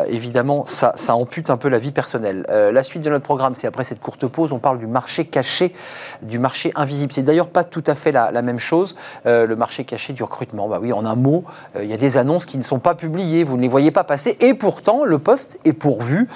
[0.08, 2.46] évidemment, ça, ça, ampute un peu la vie personnelle.
[2.48, 5.74] la suite de notre programme, c'est après cette courte pause, on parle du marché caché,
[6.22, 7.12] du marché invisible.
[7.12, 10.68] C'est d'ailleurs pas tout à fait la, même chose, le marché caché du recrutement.
[10.68, 11.44] Bah oui, en un mot,
[11.80, 14.04] il y a des annonces qui ne sont pas publiées, vous ne les voyez pas
[14.04, 16.28] passer, et pourtant, le poste est pourvu.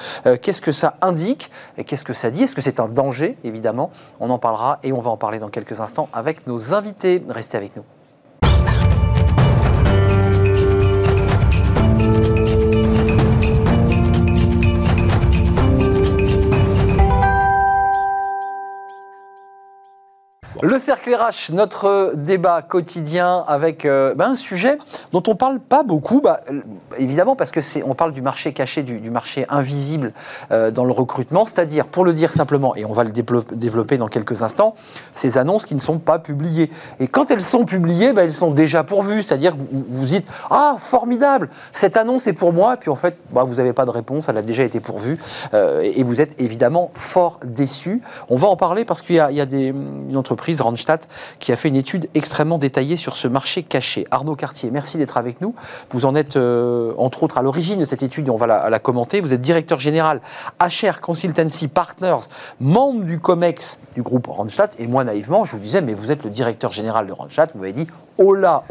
[0.43, 1.51] Qu'est-ce que ça indique?
[1.77, 2.45] Et qu'est-ce que ça dit?
[2.45, 5.49] Est-ce que c'est un danger, évidemment On en parlera et on va en parler dans
[5.49, 7.23] quelques instants avec nos invités.
[7.29, 7.85] Restez avec nous.
[20.61, 24.79] Le cercle RH, notre débat quotidien avec euh, ben, un sujet
[25.13, 26.41] dont on parle pas beaucoup, bah,
[26.99, 30.13] évidemment parce que c'est on parle du marché caché, du, marché invisible
[30.51, 34.09] euh, dans le recrutement, c'est-à-dire pour le dire simplement, et on va le développer dans
[34.09, 34.75] quelques instants,
[35.15, 36.73] ces annonces qui ne sont pas publiées.
[36.99, 40.27] Et quand elles sont publiées, ben, elles sont déjà pourvues, c'est-à-dire que vous vous dites
[40.51, 43.91] ah formidable, cette annonce est pour moi, puis en fait bah, vous n'avez pas de
[43.91, 45.19] réponse, elle a déjà été pourvue,
[45.55, 48.03] euh, et vous êtes évidemment fort déçu.
[48.29, 51.05] On va en parler parce qu'il y, a, des, une entreprise Randstad,
[51.39, 54.07] qui a fait une étude extrêmement détaillée sur ce marché caché.
[54.11, 55.55] Arnaud Cartier, merci d'être avec nous.
[55.91, 59.21] Vous en êtes, euh, entre autres, à l'origine de cette étude, on va la, commenter.
[59.21, 60.21] Vous êtes directeur général
[60.61, 62.29] HR Consultancy Partners,
[62.61, 64.71] membre du COMEX du groupe Randstad.
[64.79, 67.51] Et moi, naïvement, je vous disais, mais vous êtes le directeur général de Randstad.
[67.55, 67.87] Vous m'avez dit,
[68.19, 68.65] oh là,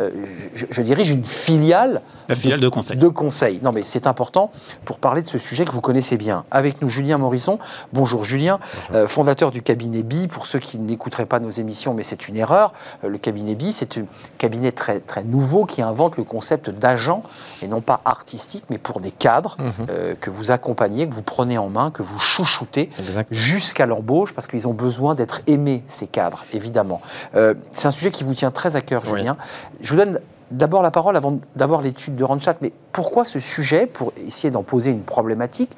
[0.00, 0.10] euh,
[0.54, 2.00] je, dirige une filiale.
[2.28, 2.96] La filiale de, conseil.
[2.96, 3.60] De conseil.
[3.62, 4.50] Non, mais c'est important
[4.84, 6.44] pour parler de ce sujet que vous connaissez bien.
[6.50, 7.58] Avec nous, Julien Morisson.
[7.92, 8.60] Bonjour Julien,
[8.94, 10.26] euh, fondateur du cabinet BI.
[10.28, 12.72] Pour ceux qui n'écouteraient pas nos émissions, mais c'est une erreur.
[13.04, 14.04] Euh, le cabinet BI, c'est un
[14.38, 17.22] cabinet très, très nouveau qui invente le concept d'agent,
[17.62, 20.16] et non pas artistique, mais pour des cadres mhm.
[20.20, 22.90] que vous accompagnez, que vous prenez en main, que vous chouchoutez
[23.30, 27.00] jusqu'à l'embauche, parce qu'ils ont besoin d'être aimés, ces cadres, évidemment.
[27.32, 29.36] c'est un sujet qui vous tient très à cœur, Julien.
[29.82, 33.86] Je vous donne d'abord la parole avant d'avoir l'étude de Randstad, mais pourquoi ce sujet,
[33.86, 35.70] pour essayer d'en poser une problématique,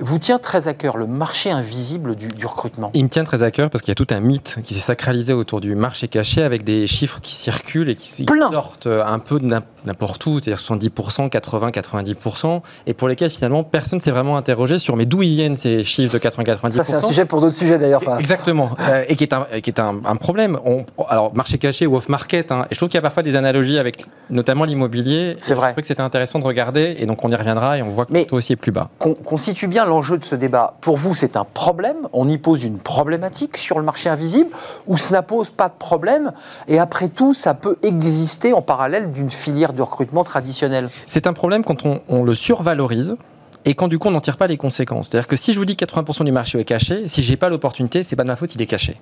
[0.00, 3.42] vous tient très à cœur le marché invisible du, du recrutement Il me tient très
[3.42, 6.08] à cœur parce qu'il y a tout un mythe qui s'est sacralisé autour du marché
[6.08, 8.50] caché avec des chiffres qui circulent et qui Plein.
[8.50, 9.46] sortent un peu de
[9.84, 14.78] n'importe où, c'est-à-dire 70%, 80%, 90%, et pour lesquels finalement personne ne s'est vraiment interrogé
[14.78, 16.72] sur mais d'où ils viennent ces chiffres de 80-90%.
[16.72, 18.00] Ça, c'est un sujet pour d'autres sujets d'ailleurs.
[18.02, 20.58] Enfin, Exactement, Euh, et qui est un, qui est un, un problème.
[20.64, 23.34] On- alors, marché caché ou off-market, hein, et je trouve qu'il y a parfois des
[23.36, 25.36] analogies avec notamment l'immobilier.
[25.40, 25.68] C'est vrai.
[25.68, 28.04] Je trouve que c'était intéressant de regarder, et donc on y reviendra, et on voit
[28.06, 28.90] que Mais- le taux aussi est plus bas.
[28.98, 30.74] qu'on qu'on situe bien l'enjeu de ce débat.
[30.80, 34.50] Pour vous, c'est un problème On y pose une problématique sur le marché invisible
[34.86, 36.32] Ou ça pose pas de problème
[36.68, 41.32] Et après tout, ça peut exister en parallèle d'une filière de recrutement traditionnelle C'est un
[41.32, 43.16] problème quand on, le survalorise.
[43.64, 45.08] Et quand du coup on n'en tire pas les conséquences.
[45.08, 47.48] C'est-à-dire que si je vous dis que 80% du marché est caché, si j'ai pas
[47.48, 49.00] l'opportunité, c'est pas de ma faute, il est caché.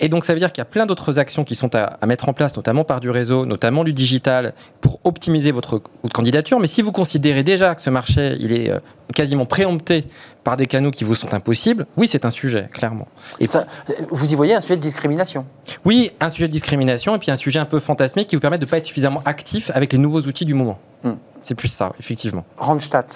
[0.00, 2.06] Et donc ça veut dire qu'il y a plein d'autres actions qui sont à, à
[2.06, 6.60] mettre en place, notamment par du réseau, notamment du digital, pour optimiser votre, votre candidature.
[6.60, 8.78] Mais si vous considérez déjà que ce marché, il est euh,
[9.14, 10.04] quasiment préempté
[10.44, 13.08] par des canaux qui vous sont impossibles, oui, c'est un sujet, clairement.
[13.40, 13.66] Et Ça-
[14.10, 15.46] Vous y voyez un sujet de discrimination?
[15.84, 18.58] Oui, un sujet de discrimination et puis un sujet un peu fantasmé qui vous permet
[18.58, 20.78] de ne pas être suffisamment actif avec les nouveaux outils du moment.
[21.04, 21.12] Hmm.
[21.42, 22.44] C'est plus ça, effectivement.
[22.58, 23.06] Randstad,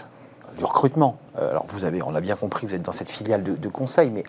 [0.59, 1.19] du recrutement.
[1.39, 3.69] Euh, alors vous avez, on l'a bien compris, vous êtes dans cette filiale de, de
[3.69, 4.25] conseil, mais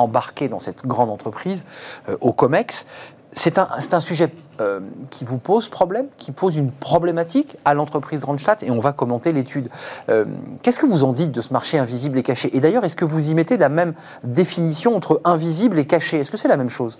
[0.00, 1.64] embarqué dans cette grande entreprise,
[2.08, 2.86] euh, au COMEX,
[3.32, 7.74] c'est un, c'est un sujet euh, qui vous pose problème, qui pose une problématique à
[7.74, 9.70] l'entreprise Randstad, et on va commenter l'étude.
[10.08, 10.24] Euh,
[10.62, 12.54] Qu'est-ce que vous en dites de ce marché invisible et caché?
[12.56, 16.18] Et d'ailleurs, est-ce que vous y mettez la même définition entre invisible et caché?
[16.18, 16.98] Est-ce que c'est la même chose?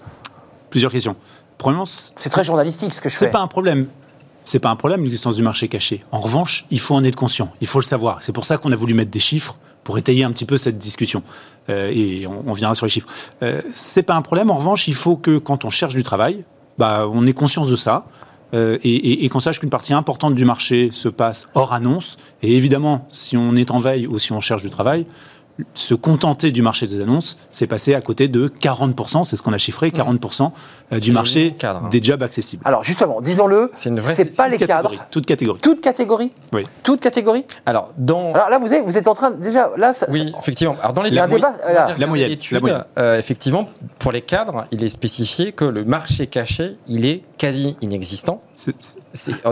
[0.71, 1.17] Plusieurs questions.
[1.59, 1.85] Premièrement,
[2.17, 3.31] C'est très journalistique ce que je c'est fais.
[3.33, 3.87] pas un problème.
[4.45, 6.03] C'est pas un problème l'existence du marché caché.
[6.13, 7.51] En revanche, il faut en être conscient.
[7.61, 8.23] Il faut le savoir.
[8.23, 10.79] C'est pour ça qu'on a voulu mettre des chiffres pour étayer un petit peu cette
[10.79, 11.23] discussion.
[11.69, 13.09] Euh, et on, viendra sur les chiffres.
[13.43, 14.51] Euh, c'est pas un problème.
[14.51, 16.45] En revanche, il faut que quand on cherche du travail,
[16.79, 18.07] bah, on ait conscience de ça.
[18.53, 22.17] euh, et qu'on sache qu'une partie importante du marché se passe hors annonce.
[22.43, 25.07] Et évidemment, si on est en veille ou si on cherche du travail,
[25.75, 29.53] se contenter du marché des annonces, c'est passer à côté de 40%, c'est ce qu'on
[29.53, 30.51] a chiffré, 40%
[30.93, 31.89] euh, du marché cadre, hein.
[31.91, 32.63] des jobs accessibles.
[32.67, 34.91] Alors justement, disons-le, C'est une vraie c'est pas les cadres.
[34.91, 35.61] catégorie, Toute catégorie.
[35.61, 36.67] Toute catégorie Oui.
[36.83, 38.33] Toute catégorie Alors, dans.
[38.33, 40.77] Alors là, vous êtes, vous êtes en train, déjà, là, ça- oui, ça- effectivement.
[40.81, 41.11] Alors, dans les
[42.07, 42.85] moyenne, la moyenne.
[42.99, 43.67] euh, effectivement,
[43.99, 48.43] pour les cadres, il est spécifié que le marché caché, il est quasi inexistant.
[48.69, 48.73] Euh,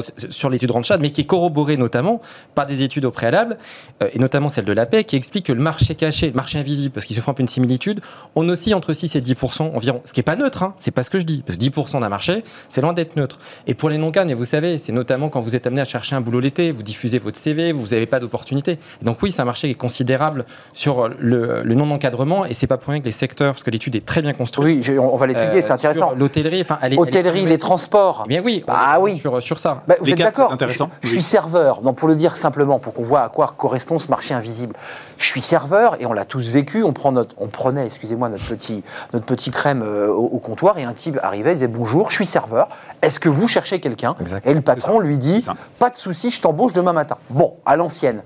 [0.06, 2.20] c'est sur l'étude Randstad, mais qui est corroborée notamment
[2.54, 3.56] par des études au préalable,
[4.02, 6.58] euh, et notamment celle de la paix, qui explique que le marché caché, le marché
[6.58, 8.00] invisible, parce qu'ils se un peu une similitude,
[8.36, 9.34] on oscille entre 6 et 10
[9.74, 10.02] environ.
[10.04, 11.42] Ce qui n'est pas neutre, hein, c'est pas ce que je dis.
[11.46, 11.70] Parce que 10
[12.00, 13.38] d'un marché, c'est loin d'être neutre.
[13.66, 16.14] Et pour les non-cadres, mais vous savez, c'est notamment quand vous êtes amené à chercher
[16.14, 18.78] un boulot l'été, vous diffusez votre CV, vous n'avez pas d'opportunité.
[19.02, 22.76] Donc oui, c'est un marché qui est considérable sur le, le non-encadrement, et c'est pas
[22.76, 24.86] pour rien que les secteurs, parce que l'étude est très bien construite.
[24.88, 26.08] oui, on va l'étudier, euh, c'est intéressant.
[26.10, 27.77] sur L'hôtellerie, enfin, elle est- elle les transports.
[28.26, 29.18] Eh bien oui, Bah est oui.
[29.18, 29.82] Sur, sur ça.
[29.88, 30.90] Bah, vous Les êtes d'accord intéressant.
[31.02, 31.20] Je, je Oui.
[31.20, 34.34] suis serveur, donc pour le dire simplement, pour qu'on voit à quoi correspond ce marché
[34.34, 34.74] invisible.
[35.16, 36.82] Je suis serveur et on l'a tous vécu.
[36.82, 40.78] On, prend notre, on prenait, excusez-moi, notre petit, notre petit crème euh, au, au comptoir
[40.78, 42.68] et un type arrivait, il disait bonjour, je suis serveur.
[43.02, 44.14] Est-ce que vous cherchez quelqu'un?
[44.44, 45.44] Et le patron lui dit
[45.78, 47.16] pas de souci, je t'embauche demain matin.
[47.30, 48.22] Bon, à l'ancienne.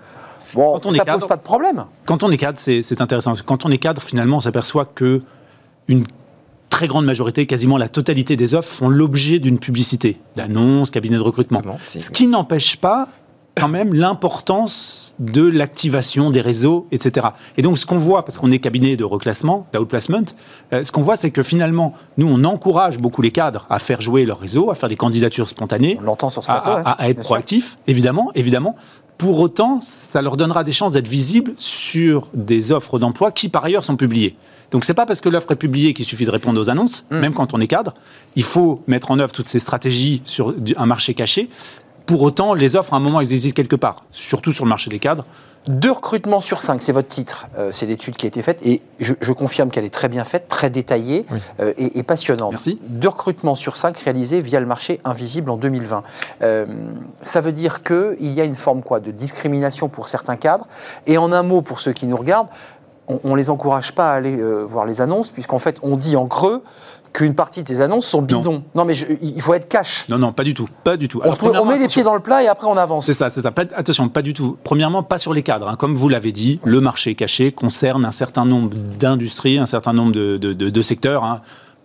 [0.55, 1.85] Bon, Quand on ça est pose cadre- pas de problème.
[2.05, 3.33] Quand on est cadre, c'est c'est intéressant.
[3.47, 5.23] Quand on est cadre, finalement, on s'aperçoit que
[5.89, 6.05] une
[6.73, 11.23] très grande majorité, quasiment la totalité des offres font l'objet d'une publicité, d'annonce, cabinet de
[11.23, 11.59] recrutement.
[11.61, 12.01] Exactement.
[12.01, 13.09] Ce qui n'empêche pas
[13.55, 17.27] quand même l'importance de l'activation des réseaux, etc.
[17.59, 20.23] Et donc ce qu'on voit, parce qu'on est cabinet de reclassement, d'outplacement,
[20.73, 24.01] euh, ce qu'on voit c'est que finalement, nous on encourage beaucoup les cadres à faire
[24.01, 26.79] jouer leur réseau, à faire des candidatures spontanées, On l'entend sur ce à, plateau.
[26.87, 28.75] à- hein, à être proactifs, évidemment, évidemment.
[29.19, 33.65] Pour autant, ça leur donnera des chances d'être visibles sur des offres d'emploi qui, par
[33.67, 34.35] ailleurs, sont publiées.
[34.73, 37.19] Donc, c'est pas parce que l'offre est publiée qu'il suffit de répondre aux annonces, Mm.
[37.19, 37.95] même quand on est cadre.
[38.37, 41.49] Il faut mettre en œuvre toutes ces stratégies sur un marché caché.
[42.07, 44.91] Pour autant, les offres, à un moment, elles existent quelque part, surtout sur le marché
[44.91, 45.25] des cadres.
[45.69, 47.47] Deux recrutements sur cinq, c'est votre titre.
[47.57, 50.25] Euh, c'est l'étude qui a été faite et je, je confirme qu'elle est très bien
[50.25, 51.39] faite, très détaillée Oui.
[51.61, 52.51] euh, et, et passionnante.
[52.51, 52.81] Merci.
[52.89, 56.03] Deux recrutements sur cinq réalisés via le marché invisible en 2020.
[56.43, 56.67] Euh,
[57.23, 60.67] ça veut dire qu'il y a une forme quoi, de discrimination pour certains cadres.
[61.07, 62.49] Et en un mot, pour ceux qui nous regardent,
[63.25, 66.17] on ne les encourage pas à aller euh, voir les annonces, puisqu'en fait, on dit
[66.17, 66.63] en creux
[67.13, 68.63] qu'une partie de ces annonces sont bidons.
[68.75, 70.07] Non, mais je- il faut être cash.
[70.09, 70.67] Non, non, pas du tout.
[70.83, 71.19] Pas du tout.
[71.19, 72.01] On, Alors, met- on premièrement, met les attention.
[72.01, 73.05] pieds dans le plat et après on avance.
[73.05, 73.51] C'est ça, c'est ça.
[73.51, 74.57] Pas- attention, pas du tout.
[74.65, 75.69] Premièrement, pas sur les cadres.
[75.69, 75.77] hein.
[75.77, 80.13] Comme vous l'avez dit, le marché caché concerne un certain nombre d'industries, un certain nombre
[80.13, 81.25] de, de- de- de secteurs.
[81.25, 81.43] hein.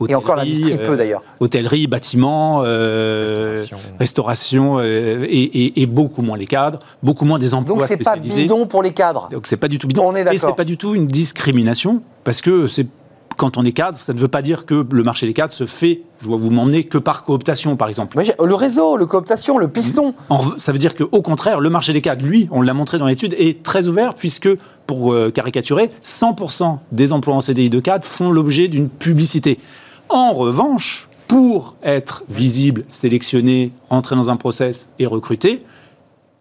[0.08, 1.24] Et encore l'industrie euh, peu d'ailleurs.
[1.40, 3.78] Hôtellerie, bâtiment, euh, Restauration.
[4.00, 7.98] restauration, euh, et, et- et beaucoup moins les cadres, beaucoup moins des emplois Donc c'est
[7.98, 8.44] pas spécialisés.
[8.44, 9.28] bidon pour les cadres.
[9.32, 10.04] Donc c'est pas du tout bidon.
[10.08, 10.40] On est et d'accord.
[10.52, 12.86] c'est pas du tout une discrimination parce que c'est
[13.38, 15.68] quand on est cadre, ça ne veut pas dire que le marché des cadres se
[15.68, 18.18] fait, je vois vous m'emmener, que par cooptation, par exemple.
[18.44, 20.16] Le réseau, le cooptation, le piston.
[20.30, 23.06] En ça veut dire qu'au contraire, le marché des cadres, lui, on l'a montré dans
[23.06, 24.50] l'étude, est très ouvert puisque,
[24.88, 29.60] pour euh, caricaturer, 100% des emplois en CDI de cadre font l'objet d'une publicité.
[30.10, 35.64] En revanche, pour être visible, sélectionné, rentrer dans un process et recruter,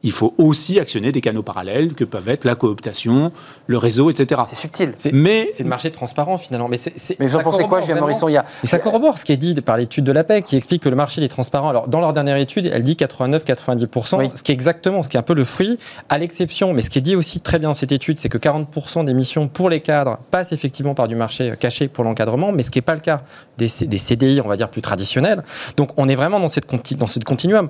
[0.06, 3.32] il faut aussi actionner des canaux parallèles que peuvent être la cooptation,
[3.66, 4.40] le réseau, etc.
[4.48, 4.92] C'est subtil.
[4.96, 6.68] C'est Mais c'est le marché transparent finalement.
[6.68, 8.28] Mais, c'est- c'est- Mais vous en pensez quoi, Julien Morisson?
[8.28, 8.44] Il y a...
[8.62, 10.94] Et ça corrobore ce qui est dit par l'étude de l'APEC qui explique que le
[10.94, 11.68] marché est transparent.
[11.70, 14.30] Alors, dans leur dernière étude, elle dit 89-90%, Oui.
[14.34, 15.78] ce qui est exactement, ce qui est un peu le fruit,
[16.08, 18.38] à l'exception, mais ce qui est dit aussi très bien dans cette étude, c'est que
[18.38, 22.62] 40% des missions pour les cadres passent effectivement par du marché caché pour l'encadrement, mais
[22.62, 23.22] ce qui n'est pas le cas
[23.58, 25.42] des, CDI, on va dire, plus traditionnels.
[25.76, 27.68] Donc, on est vraiment dans cette, conti- dans cette continuum.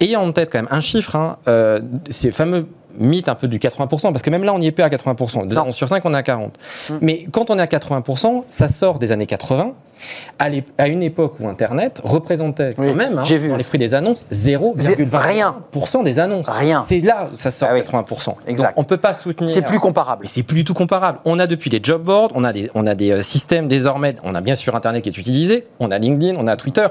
[0.00, 1.80] Ayant en tête quand même un chiffre, hein, euh,
[2.10, 2.66] ces fameux
[2.98, 5.46] mythe un peu du 80%, parce que même là, on n'y est plus à 80%.
[5.46, 5.62] Deux Non.
[5.62, 6.50] annonces sur 5, on est à 40%.
[6.90, 6.94] Mm.
[7.00, 9.72] Mais quand on est à 80%, ça sort des années 80,
[10.38, 13.48] à, une époque où Internet représentait quand Oui, même, hein, vu.
[13.48, 16.02] dans les fruits des annonces, 0,21% Rien.
[16.02, 16.48] des annonces.
[16.48, 16.84] Rien.
[16.88, 17.82] C'est là où ça sort Ah oui.
[17.82, 18.34] 80%.
[18.46, 18.68] Exact.
[18.68, 19.50] Donc, on ne peut pas soutenir...
[19.50, 20.26] C'est plus comparable.
[20.28, 21.18] C'est plus du tout comparable.
[21.24, 24.16] On a depuis les job boards, on a des, on a des euh, systèmes désormais,
[24.24, 26.86] on a bien sûr Internet qui est utilisé, on a LinkedIn, on a Twitter.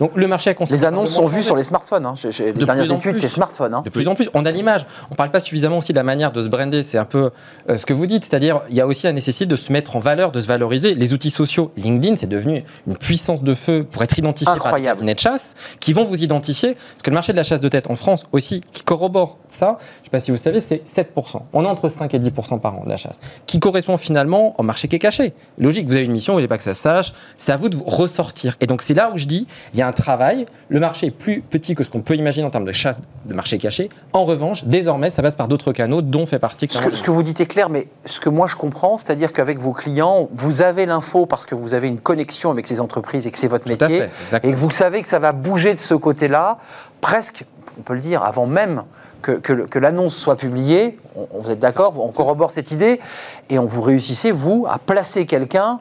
[0.00, 2.06] Donc le marché a Les annonces sont vues sur les smartphones.
[2.06, 2.14] hein.
[2.38, 3.20] Les De dernières plus en études, plus.
[3.20, 3.74] c'est smartphone.
[3.74, 3.82] hein.
[3.84, 4.86] De plus en plus, on a l'image.
[5.10, 6.82] On ne parle pas suffisamment aussi de la manière de se brander.
[6.82, 7.30] C'est un peu
[7.68, 9.96] euh, ce que vous dites, c'est-à-dire il y a aussi la nécessité de se mettre
[9.96, 10.94] en valeur, de se valoriser.
[10.94, 15.04] Les outils sociaux, LinkedIn, c'est devenu une puissance de feu pour être identifié par Incroyable.
[15.04, 16.74] de chasse qui vont vous identifier.
[16.74, 19.78] Parce que le marché de la chasse de tête en France aussi, qui corrobore ça,
[19.78, 21.42] je ne sais pas si vous savez, c'est 7%.
[21.52, 24.62] On est entre 5 et 10% par an de la chasse, qui correspond finalement au
[24.62, 25.34] marché qui est caché.
[25.58, 27.68] Logique, vous avez une mission, vous voulez pas que ça se sache, c'est à vous
[27.68, 28.56] de vous ressortir.
[28.60, 31.10] Et donc c'est là où je dis, il y a un travail, le marché est
[31.10, 33.88] plus petit que ce qu'on peut imaginer en termes de chasse de marché caché.
[34.12, 37.10] En revanche, désormais, ça passe par d'autres canaux, dont fait partie Ce que, ce que
[37.10, 40.60] vous dites est clair, mais ce que moi je comprends, c'est-à-dire qu'avec vos clients, vous
[40.62, 43.64] avez l'info parce que vous avez une connexion avec ces entreprises et que c'est votre
[43.64, 46.58] Tout à métier, fait, et que vous savez que ça va bouger de ce côté-là,
[47.00, 47.44] presque,
[47.78, 48.82] on peut le dire, avant même
[49.22, 50.98] que, que le- que l'annonce soit publiée.
[51.16, 53.00] On, on- vous êtes d'accord On corrobore cette idée,
[53.48, 55.80] et on vous réussissez, vous, à placer quelqu'un.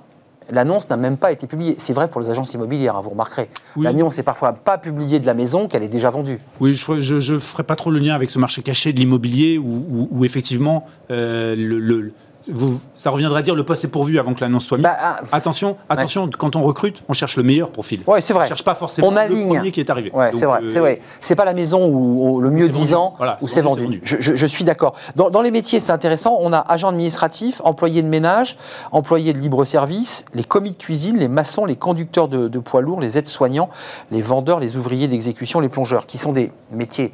[0.51, 1.75] L'annonce n'a même pas été publiée.
[1.77, 3.49] C'est vrai pour les agences immobilières, hein, vous remarquerez.
[3.75, 3.83] Oui.
[3.85, 6.39] L'annonce n'est parfois pas publiée de la maison qu'elle est déjà vendue.
[6.59, 9.85] Oui, je ne ferai pas trop le lien avec ce marché caché de l'immobilier où,
[9.89, 12.11] où- où effectivement, euh, le, le-
[12.51, 14.83] vous- ça reviendrait à dire le poste est pourvu avant que l'annonce soit mise.
[14.83, 18.03] Bah, ah, attention, attention, quand on recrute, on cherche le meilleur profil.
[18.07, 18.45] Ouais, c'est vrai.
[18.45, 20.11] On cherche pas forcément On le premier qui est arrivé.
[20.13, 21.01] Ouais, c'est vrai, euh, c'est vrai.
[21.19, 22.83] C'est pas la maison où, où le mieux c'est vendu.
[22.85, 24.95] 10 ans Voilà, où c'est vendu, Je, je- je suis d'accord.
[25.15, 26.37] Dans, dans les métiers, c'est intéressant.
[26.41, 28.57] On a agent administratif, employé de ménage,
[28.91, 32.81] employé de libre service, les commis de cuisine, les maçons, les conducteurs de, de poids
[32.81, 33.69] lourds, les aides-soignants,
[34.11, 37.11] les vendeurs, les ouvriers d'exécution, les plongeurs, qui sont des métiers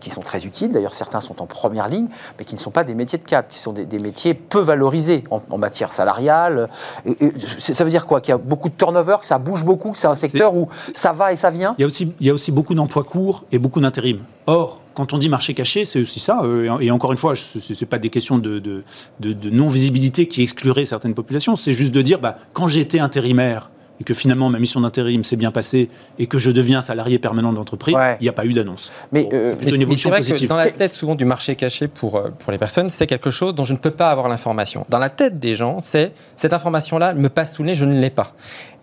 [0.00, 0.72] qui sont très utiles.
[0.72, 2.06] D'ailleurs, certains sont en première ligne,
[2.38, 4.60] mais qui ne sont pas des métiers de cadre, qui sont des, des métiers peu
[4.60, 6.68] valorisés en, en matière salariale.
[7.06, 8.20] Et- et ça veut dire quoi?
[8.20, 10.68] Qu'il y a beaucoup de turnover, que ça bouge beaucoup, que c'est un secteur où
[10.94, 11.74] ça va et ça vient?
[11.78, 14.20] Il y a aussi, il y a aussi beaucoup d'emplois courts et beaucoup d'intérim.
[14.46, 16.40] Or, quand on dit marché caché, c'est aussi ça.
[16.44, 18.84] euh, Et encore une fois, ce n'est pas des questions de, de-
[19.20, 21.56] de- de non-visibilité qui excluraient certaines populations.
[21.56, 23.70] C'est juste de dire, bah, quand j'étais intérimaire
[24.00, 25.88] et que finalement ma mission d'intérim s'est bien passée
[26.18, 28.16] et que je deviens salarié permanent d'entreprise, Ouais.
[28.20, 28.90] il n'y a pas eu d'annonce.
[29.12, 30.48] Mais, Bon, euh, Mais mais c'est vrai positive.
[30.48, 33.30] que dans la tête souvent du marché caché pour, euh, pour les personnes, c'est quelque
[33.30, 34.84] chose dont je ne peux pas avoir l'information.
[34.88, 37.84] Dans la tête des gens, c'est cette information-là elle me passe sous le nez, je
[37.84, 38.32] ne l'ai pas.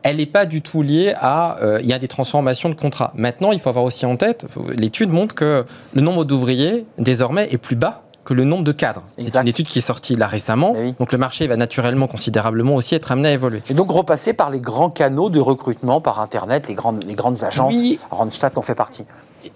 [0.03, 3.11] Elle n'est pas du tout liée à euh, il y a des transformations de contrats.
[3.15, 7.57] Maintenant, il faut avoir aussi en tête, l'étude montre que le nombre d'ouvriers désormais est
[7.57, 9.03] plus bas que le nombre de cadres.
[9.17, 10.73] C'est une étude qui est sortie là récemment.
[10.77, 10.93] Oui.
[10.99, 13.61] Donc le marché va naturellement considérablement aussi être amené à évoluer.
[13.69, 17.43] Et donc repasser par les grands canaux de recrutement par Internet, les grandes, les grandes
[17.43, 17.73] agences.
[17.73, 17.99] Oui.
[18.11, 19.05] Randstad en fait partie.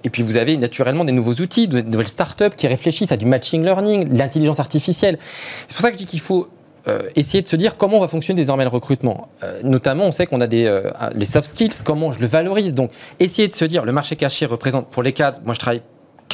[0.03, 3.25] Et puis vous avez naturellement des nouveaux outils, de nouvelles startups qui réfléchissent à du
[3.25, 5.19] matching learning, l'intelligence artificielle.
[5.67, 6.47] C'est pour ça que je dis qu'il faut
[6.87, 9.29] euh, essayer de se dire comment va fonctionner désormais le recrutement.
[9.43, 12.73] Euh, notamment, on sait qu'on a des euh, les soft skills, comment je le valorise.
[12.73, 15.39] Donc, essayer de se dire le marché caché représente pour les cadres.
[15.45, 15.81] Moi, je travaille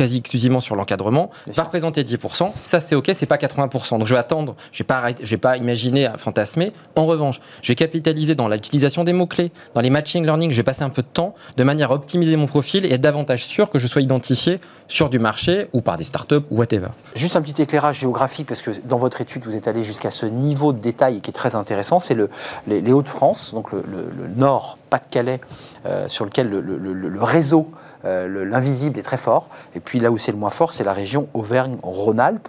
[0.01, 2.51] quasi exclusivement sur l'encadrement, va représenter 10%.
[2.65, 3.99] Ça, c'est OK, c'est pas 80%.
[3.99, 6.71] Donc, je vais attendre, je vais pas, arrêter- je vais pas imaginer, euh, fantasmer.
[6.95, 10.63] En revanche, je vais capitaliser dans l'utilisation des mots-clés, dans les matching learning, je vais
[10.63, 13.69] passer un peu de temps de manière à optimiser mon profil et être davantage sûr
[13.69, 16.87] que je sois identifié sur du marché ou par des startups ou whatever.
[17.15, 20.25] Juste un petit éclairage géographique, parce que dans votre étude, vous êtes allé jusqu'à ce
[20.25, 21.99] niveau de détail qui est très intéressant.
[21.99, 22.29] C'est le,
[22.67, 25.41] les, les Hauts-de-France, donc le, le- le nord, Pas-de-Calais,
[25.87, 27.71] euh, sur lequel le, réseau,
[28.05, 29.47] euh, le- l'invisible est très fort.
[29.73, 32.47] Et puis là où c'est le moins fort, c'est la région Auvergne-Rhône-Alpes,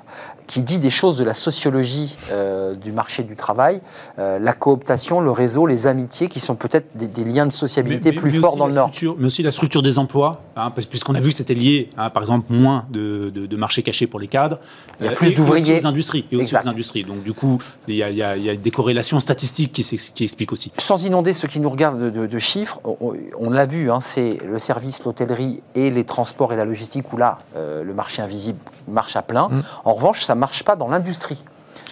[0.53, 3.81] qui dit des choses de la sociologie euh, du marché du travail,
[4.19, 8.11] euh, la cooptation, le réseau, les amitiés, qui sont peut-être des, des liens de sociabilité
[8.11, 8.91] Mais- mais- plus mais forts dans le Nord.
[9.19, 12.23] Mais aussi la structure des emplois, hein, puisqu'on a vu que c'était lié, hein, par
[12.23, 14.59] exemple, moins de, de, de marchés cachés pour les cadres.
[15.01, 15.81] Il y a euh, plus et d'ouvriers.
[15.81, 16.27] aux industries.
[16.31, 17.05] Et aussi aux industries.
[17.05, 17.57] Donc, du coup,
[17.89, 19.83] il y a, y y des corrélations statistiques qui,
[20.15, 20.71] qui expliquent aussi.
[20.77, 24.01] Sans inonder ceux qui nous regardent de, de- de chiffres, on, on l'a vu, hein,
[24.03, 28.21] c'est le service, l'hôtellerie et les transports et la logistique où là, euh, le marché
[28.21, 29.49] invisible marche à plein.
[29.49, 29.63] Mm.
[29.85, 31.41] En revanche, ça marche pas dans l'industrie.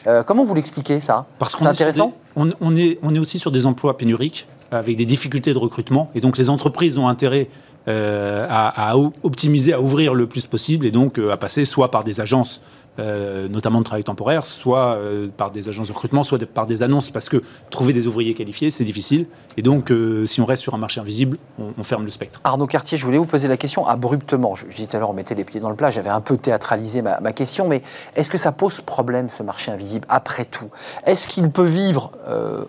[0.06, 1.16] Euh, comment vous l'expliquez ça?
[1.38, 2.08] Parce qu'on est sur intéressant?
[2.08, 4.40] des- on, on est, on est aussi sur des emplois pénuriques,
[4.72, 6.04] avec des difficultés de recrutement.
[6.16, 7.46] Et donc, les entreprises ont intérêt
[7.88, 12.02] euh, à, optimiser, à ouvrir le plus possible, et donc euh, à passer soit par
[12.08, 12.60] des agences,
[12.98, 16.66] euh, notamment de travail temporaire, soit euh, par des agences de recrutement, soit de- par
[16.66, 19.26] des annonces, parce que trouver des ouvriers qualifiés, c'est difficile.
[19.56, 22.40] Et donc, euh, si on reste sur un marché invisible, on, on ferme le spectre.
[22.44, 24.54] Arnaud Cartier, je voulais vous poser la question abruptement.
[24.54, 26.20] Je, je disais tout à l'heure, on mettait les pieds dans le plat, j'avais un
[26.20, 27.82] peu théâtralisé ma, ma question, mais
[28.16, 30.68] est-ce que ça pose problème, ce marché invisible, après tout?
[31.06, 32.10] Est-ce qu'il peut vivre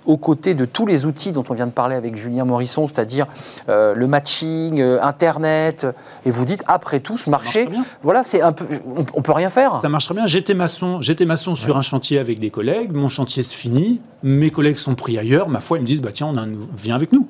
[0.06, 3.28] aux côtés de tous les outils dont on vient de parler avec Julien Morisson, c'est-à-dire
[3.68, 5.86] le matching, Internet,
[6.26, 7.68] et vous dites, après tout, ce marché,
[8.04, 9.80] voilà, c'est un peu, on, on peut rien faire.
[9.82, 10.28] Ça marche très bien.
[10.28, 12.92] J'étais maçon, j'étais maçon sur un chantier avec des collègues.
[12.92, 14.02] Mon chantier se finit.
[14.24, 15.50] Mes collègues sont pris ailleurs.
[15.50, 17.28] Ma foi, ils me disent bah tiens, on a un viens avec nous.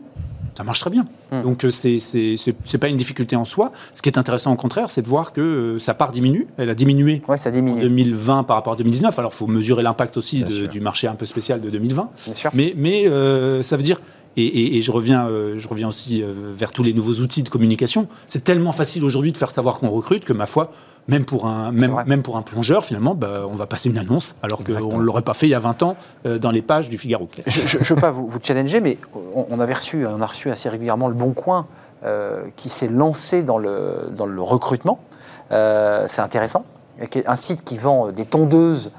[0.57, 1.05] Ça marche très bien.
[1.31, 1.43] Hmm.
[1.43, 3.71] Donc euh, c'est c'est pas une difficulté en soi.
[3.93, 6.47] Ce qui est intéressant au contraire, c'est de voir que euh, sa part diminue.
[6.57, 7.21] Elle a diminué.
[7.27, 9.17] Ouais, ça En diminue, 2020 par rapport à 2019.
[9.17, 12.09] Alors, il faut mesurer l'impact aussi de- du marché un peu spécial de 2020.
[12.25, 12.51] bien sûr.
[12.53, 14.01] Mais, mais euh, ça veut dire,
[14.37, 17.43] et, et- et je, reviens, euh, je reviens aussi euh, vers tous les nouveaux outils
[17.43, 20.71] de communication, c'est tellement facile aujourd'hui de faire savoir qu'on recrute que ma foi,
[21.07, 24.35] même pour un, même, même pour un plongeur, finalement, bah, on va passer une annonce,
[24.43, 26.89] alors qu'on ne l'aurait pas fait il y a 20 ans euh, dans les pages
[26.89, 27.27] du Figaro.
[27.47, 28.97] Je ne veux pas vous, vous challenger, mais
[29.35, 31.65] on, on avait reçu, on a reçu assez régulièrement le Bon Coin
[32.03, 34.99] euh, qui s'est lancé dans le, dans le recrutement.
[35.51, 36.63] Euh, c'est intéressant.
[37.25, 38.91] Un site qui vend des tondeuses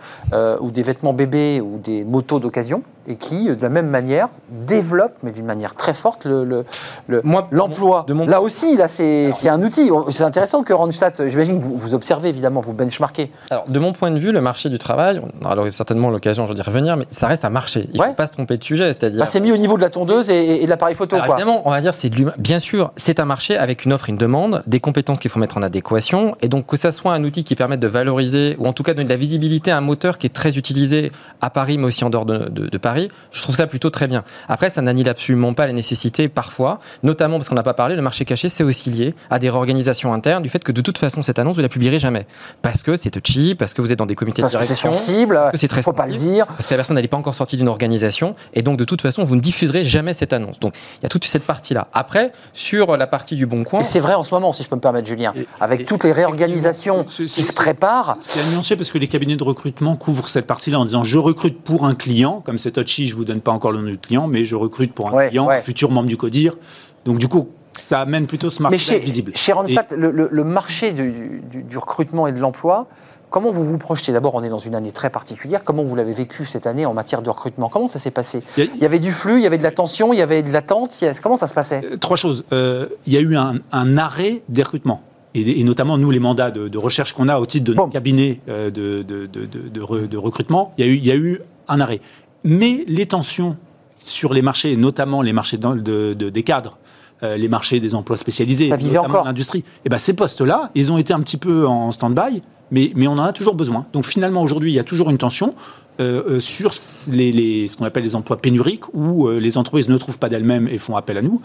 [0.61, 4.29] ou des vêtements bébés ou des motos d'occasion et qui, euh, de la même manière,
[4.51, 6.65] développe, mais d'une manière très forte, le- le-
[7.09, 8.07] le- l'emploi.
[8.09, 9.91] mon- Là aussi, là, c'est c'est un outil.
[10.11, 13.31] C'est intéressant que Randstad, j'imagine que vous, vous observez évidemment, vous benchmarkez.
[13.51, 16.63] Alors, de mon point de vue, le marché du travail, on aura certainement l'occasion d'y
[16.63, 17.89] revenir, mais ça reste un marché.
[17.93, 18.09] Il ne Ouais.
[18.09, 18.93] faut pas se tromper de sujet.
[18.93, 19.21] C'est-à-dire.
[19.21, 21.17] Bah, c'est mis au niveau de la tondeuse et, et de l'appareil photo.
[21.17, 21.37] Alors, quoi.
[21.37, 22.33] évidemment, on va dire c'est de.
[22.39, 25.57] Bien sûr, c'est un marché avec une offre, une demande, des compétences qu'il faut mettre
[25.59, 28.73] en adéquation, et donc que ça soit un outil qui permette de valoriser ou en
[28.73, 31.79] tout cas donner de la visibilité à un moteur qui est très utilisé à Paris,
[31.79, 32.92] mais aussi en dehors de, de- de Paris.
[33.33, 34.25] Je trouve ça plutôt très bien.
[34.49, 38.03] Après, ça n'annule absolument pas les nécessités parfois, notamment parce qu'on n'a pas parlé, le
[38.03, 41.23] marché caché, c'est aussi lié à des réorganisations internes du fait que de toute façon
[41.23, 42.27] cette annonce vous la publierez jamais
[42.63, 44.75] parce que c'est touchy, parce que vous êtes dans des comités Parce de que c'est
[44.75, 44.95] direction.
[44.95, 46.33] sensible, parce que c'est très faut pas le sensible.
[46.33, 46.47] dire.
[46.47, 49.25] Parce que la personne n'est pas encore sortie d'une organisation et donc de toute façon
[49.25, 50.59] vous ne diffuserez jamais cette annonce.
[50.61, 51.89] Donc il y a toute cette partie-là.
[51.93, 54.69] Après, sur la partie du bon coin, Et c'est vrai en ce moment, si je
[54.69, 58.17] peux me permettre, Julien, Et- avec et- toutes les réorganisations C'est- c'est- qui se préparent.
[58.21, 61.19] C'est à nuancer parce que les cabinets de recrutement couvrent cette partie-là en disant je
[61.19, 63.99] recrute pour un client, comme c'est Touchy, je vous donne pas encore le nom du
[63.99, 65.61] client, mais je recrute pour un Ouais, client, ouais.
[65.63, 66.57] futur membre du CODIR.
[67.05, 69.33] Donc du coup, ça amène plutôt ce marché Mais chez, visible.
[69.35, 72.87] chez Randstad, le, le- le marché du, du- du recrutement et de l'emploi,
[73.31, 74.13] comment vous vous projetez?
[74.13, 75.63] D'abord, on est dans une année très particulière.
[75.65, 77.69] Comment vous l'avez vécu cette année en matière de recrutement?
[77.69, 78.43] Comment ça s'est passé?
[78.57, 80.19] Il y a- Il y avait du flux, il y avait de la tension, il
[80.19, 80.97] y avait de l'attente.
[81.03, 81.83] a- Comment ça se passait?
[81.85, 82.45] Euh, Trois choses.
[82.53, 85.03] Euh, il y a eu un, un arrêt des recrutements.
[85.35, 87.85] Et, et notamment, nous, les mandats de, de recherche qu'on a au titre de Bon.
[87.85, 90.97] notre cabinet euh, de, de- de- de- de re- de recrutement, il y, a eu,
[90.97, 92.01] il y a eu un arrêt.
[92.45, 93.57] Mais les tensions
[93.99, 96.79] sur les marchés, notamment les marchés de- de- des cadres,
[97.23, 100.99] euh, les marchés des emplois spécialisés, Ça notamment l'industrie, et ben ces postes-là, ils ont
[100.99, 103.87] été un petit peu en stand-by, mais, mais on en a toujours besoin.
[103.93, 105.55] Donc finalement, aujourd'hui, il y a toujours une tension
[106.01, 106.73] euh, euh, sur
[107.09, 110.29] les, les- ce qu'on appelle les emplois pénuriques, où euh, les entreprises ne trouvent pas
[110.31, 111.41] d'elles-mêmes et font appel à nous.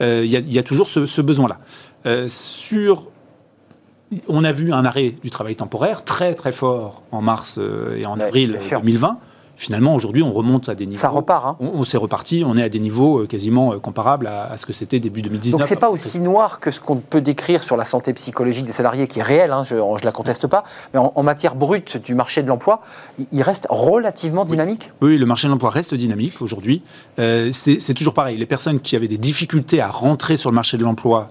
[0.00, 1.58] Il y, a- il y a toujours ce, ce besoin-là.
[2.28, 3.08] Sur
[4.28, 7.58] on a vu un arrêt du travail temporaire très très fort en mars
[7.94, 8.80] et en Ouais, avril bien sûr.
[8.80, 9.18] 2020.
[9.60, 11.00] Finalement, aujourd'hui, on remonte à des niveaux.
[11.00, 11.44] Ça repart.
[11.44, 11.56] hein.
[11.58, 14.56] On, on s'est reparti, on est à des niveaux euh, quasiment euh, comparables à, à
[14.56, 15.58] ce que c'était début 2019.
[15.58, 18.72] Donc c'est pas aussi noir que ce qu'on peut décrire sur la santé psychologique des
[18.72, 20.62] salariés, qui est réel, hein, je ne la conteste pas,
[20.94, 22.82] mais en, en matière brute du marché de l'emploi,
[23.32, 24.92] il- reste relativement dynamique.
[25.00, 26.82] Oui, le marché de l'emploi reste dynamique aujourd'hui.
[27.18, 28.36] Euh, c'est toujours pareil.
[28.36, 31.28] Les personnes qui avaient des difficultés à rentrer sur le marché de l'emploi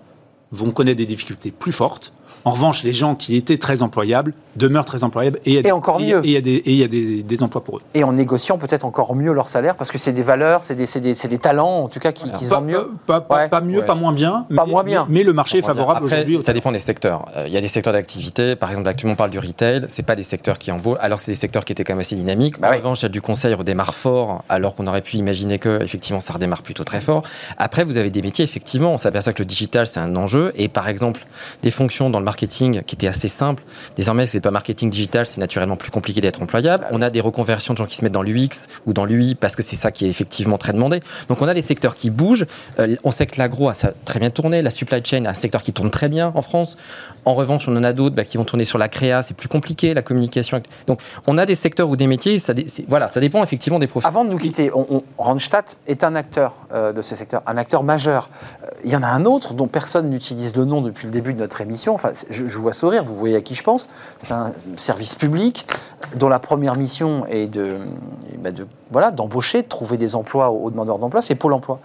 [0.52, 2.12] vont connaître des difficultés plus fortes.
[2.46, 5.62] En revanche, les gens qui étaient très employables demeurent très employables et il y a
[5.62, 6.20] des- Et encore mieux.
[6.26, 7.82] Et il y a des, et y a des- des emplois pour eux.
[7.94, 11.38] Et en négociant peut-être encore mieux leur salaire, parce que c'est des valeurs, c'est des,
[11.40, 12.90] talents, en tout cas, qui, qui se vendent mieux.
[13.06, 13.50] pas, pas- Ouais.
[13.50, 13.86] pas mieux, Ouais.
[13.86, 14.46] pas moins bien.
[14.56, 15.06] Pas mais, moins bien.
[15.10, 16.38] Mais, mais le marché est favorable aujourd'hui.
[16.38, 17.26] au Ça dépend des secteurs.
[17.36, 20.04] Euh, Il y a des secteurs d'activité, par exemple, actuellement on parle du retail, c'est
[20.04, 22.16] pas des secteurs qui embauchent, alors que c'est des secteurs qui étaient quand même assez
[22.16, 22.60] dynamiques.
[22.60, 22.78] Bah en oui.
[22.78, 26.20] revanche, il y a du conseil redémarre fort, alors qu'on aurait pu imaginer que effectivement
[26.20, 27.24] ça redémarre plutôt très fort.
[27.58, 30.68] Après, vous avez des métiers, effectivement, on s'aperçoit que le digital c'est un enjeu, et
[30.68, 31.26] par exemple,
[31.64, 33.64] des fonctions dans le marketing qui était assez simple.
[33.96, 36.86] Désormais, si vous n'êtes pas marketing digital, c'est naturellement plus compliqué d'être employable.
[36.92, 39.56] On a des reconversions de gens qui se mettent dans l'UX ou dans l'UI parce
[39.56, 41.00] que c'est ça qui est effectivement très demandé.
[41.28, 42.46] Donc on a des secteurs qui bougent.
[42.80, 43.74] Euh, on sait que l'agro a
[44.06, 46.78] très bien tourné, la supply chain a un secteur qui tourne très bien en France.
[47.26, 49.50] En revanche, on en a d'autres bah, qui vont tourner sur la créa, c'est plus
[49.50, 50.62] compliqué, la communication.
[50.88, 52.42] Donc on a des secteurs ou des métiers,
[52.88, 54.08] voilà, ça dépend effectivement des profils.
[54.08, 57.58] Avant de nous quitter, on, on- Randstad est un acteur euh, de ce secteur, un
[57.58, 58.30] acteur majeur.
[58.64, 61.34] Euh, Il y en a un autre dont personne n'utilise le nom depuis le début
[61.34, 61.94] de notre émission.
[61.94, 63.88] Enfin, je, je vois sourire, vous voyez à qui je pense.
[64.20, 65.66] C'est un service public
[66.16, 67.70] dont la première mission est de,
[68.34, 68.54] eh ben,
[68.92, 71.22] voilà, d'embaucher, de trouver des emplois aux, demandeurs d'emploi.
[71.22, 71.80] C'est Pôle Emploi.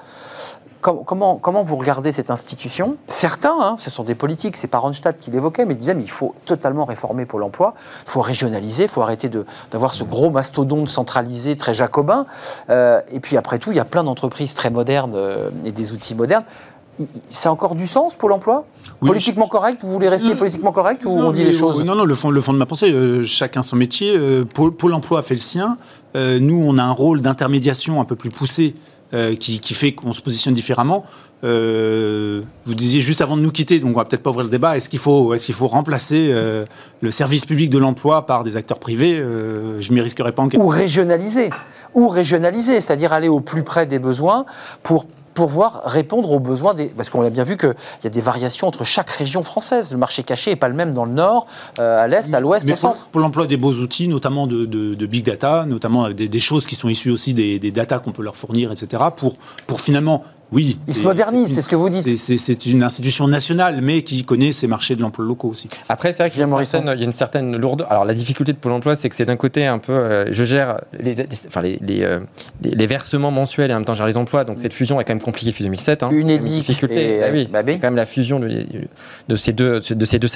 [0.80, 2.96] Com- Comment, comment vous regardez cette institution?
[3.06, 6.10] Certains, hein, ce sont des politiques, c'est pas Ronstadt qui l'évoquait, mais disaient mais il
[6.10, 9.30] faut totalement réformer Pôle emploi, il faut régionaliser, il faut arrêter
[9.70, 12.26] d'avoir ce gros mastodonte centralisé, très jacobin.
[12.68, 15.92] Euh, et puis après tout, il y a plein d'entreprises très modernes euh, et des
[15.92, 16.44] outils modernes.
[17.28, 18.66] Ça a encore du sens, Pôle emploi?
[19.00, 19.80] Oui, Politiquement correct?
[19.82, 21.80] Vous voulez rester Non, politiquement correct ou on dit les choses?
[21.80, 24.14] euh, Non, non, le fond, le fond de ma pensée, euh, chacun son métier.
[24.16, 25.78] euh, Pôle, Pôle emploi fait le sien.
[26.16, 28.74] Euh, nous, on a un rôle d'intermédiation un peu plus poussé
[29.14, 31.04] euh, qui, qui fait qu'on se positionne différemment.
[31.44, 34.50] Euh, vous disiez juste avant de nous quitter, donc on va peut-être pas ouvrir le
[34.50, 36.64] débat, est-ce qu'il faut, est qu'il faut remplacer euh,
[37.00, 39.18] le service public de l'emploi par des acteurs privés?
[39.18, 41.50] Euh, Je m'y risquerais pas en ou régionaliser,
[41.94, 44.44] ou régionaliser, c'est-à-dire aller au plus près des besoins
[44.84, 46.86] pour pouvoir répondre aux besoins des...
[46.86, 47.72] Parce qu'on a bien vu qu'il
[48.04, 49.92] y a des variations entre chaque région française.
[49.92, 51.46] Le marché caché n'est pas le même dans le nord,
[51.78, 53.06] euh, à l'est, à l'ouest, au pour, centre.
[53.08, 56.66] pour l'emploi des beaux outils, notamment de, de- de big data, notamment des, des choses
[56.66, 60.22] qui sont issues aussi des, des data qu'on peut leur fournir, etc., pour, pour finalement,
[60.52, 60.78] oui.
[60.86, 62.16] Ils se une- c'est ce que vous dites.
[62.16, 65.68] c'est- une institution nationale, mais qui connaît ses marchés de l'emploi locaux aussi.
[65.88, 66.70] Après, c'est vrai qu'il y, a Julien une Morisson.
[66.78, 67.90] certaine- il y a une certaine lourdeur.
[67.90, 69.92] Alors, la difficulté de Pôle emploi, c'est que c'est d'un côté un peu.
[69.92, 71.14] euh, je gère les,
[71.48, 72.20] enfin, les, les, euh,
[72.62, 74.44] les- les versements mensuels et en même temps, je gère les emplois.
[74.44, 76.02] Donc, cette fusion est quand même compliquée depuis 2007.
[76.02, 76.10] hein.
[76.12, 77.16] Une édique difficulté.
[77.18, 77.72] et- Ah oui, bah oui.
[77.74, 78.48] c'est quand même la fusion de,
[79.28, 80.28] de ces deux, de ces deux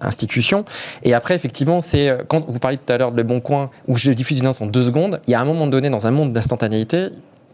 [0.00, 0.64] institutions.
[1.02, 2.08] Et après, effectivement, c'est.
[2.08, 4.44] euh, Quand vous parliez tout à l'heure de Le Bon Coin, où je diffuse une
[4.44, 7.08] annonce en deux secondes, il y a un moment donné, dans un monde d'instantanéité,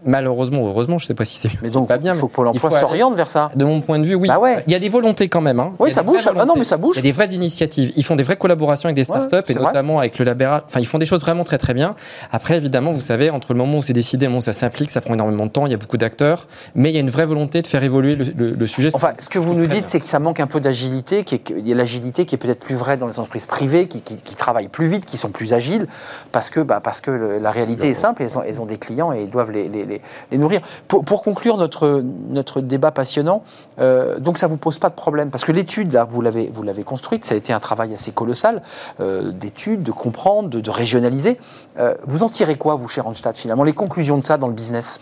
[0.05, 2.15] malheureusement heureusement, je ne sais pas si c'est Mais donc, pas bien.
[2.15, 3.51] il faut mais que Pôle il emploi faut aller- s'oriente vers ça.
[3.55, 4.29] de mon point de vue, oui.
[4.29, 4.63] Bah ouais.
[4.67, 5.61] Il y a des volontés quand même.
[5.61, 5.73] hein.
[5.79, 6.29] Oui, Il ça bouge.
[6.37, 6.97] Ah non, mais ça bouge.
[6.97, 7.93] Il y a des vraies initiatives.
[7.97, 9.63] Ils font des vraies collaborations avec des startups et vrai.
[9.65, 10.63] notamment avec le Labera.
[10.67, 11.95] Enfin, ils font des choses vraiment très très bien.
[12.33, 14.53] Après, évidemment, vous savez, entre le moment où c'est décidé et le moment où ça
[14.53, 15.67] s'implique, ça prend énormément de temps.
[15.67, 18.17] Il y a beaucoup d'acteurs, mais il y a une vraie volonté de faire évoluer
[18.17, 18.91] le, le- le sujet.
[18.95, 21.73] Enfin, ce que vous nous dites, c'est que ça manque un peu d'agilité, qu'il y
[21.73, 24.69] a l'agilité qui est peut-être plus vraie dans les entreprises privées, qui, qui- qui travaillent
[24.69, 25.87] plus vite, qui sont plus agiles,
[26.33, 28.79] parce que, bah, parce que le- la réalité est simple, elles ont, elles ont des
[28.79, 30.01] clients et ils doivent les, les- les-
[30.33, 30.61] les nourrir.
[30.89, 33.43] Pour, pour conclure notre, notre débat passionnant,
[33.79, 36.51] euh, donc ça ne vous pose pas de problème, parce que l'étude, là, vous l'avez
[36.53, 38.63] vous l'avez construite, ça a été un travail assez colossal
[39.01, 41.39] euh, d'études, de comprendre, de, de régionaliser.
[41.79, 44.55] Euh, vous en tirez quoi, vous, chez Randstad, finalement, les conclusions de ça dans le
[44.55, 45.01] business?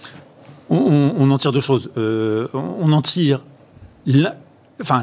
[0.71, 1.91] On, on- on en tire deux choses.
[1.97, 3.45] Euh, on en tire.
[4.07, 4.35] la-
[4.81, 5.03] Enfin,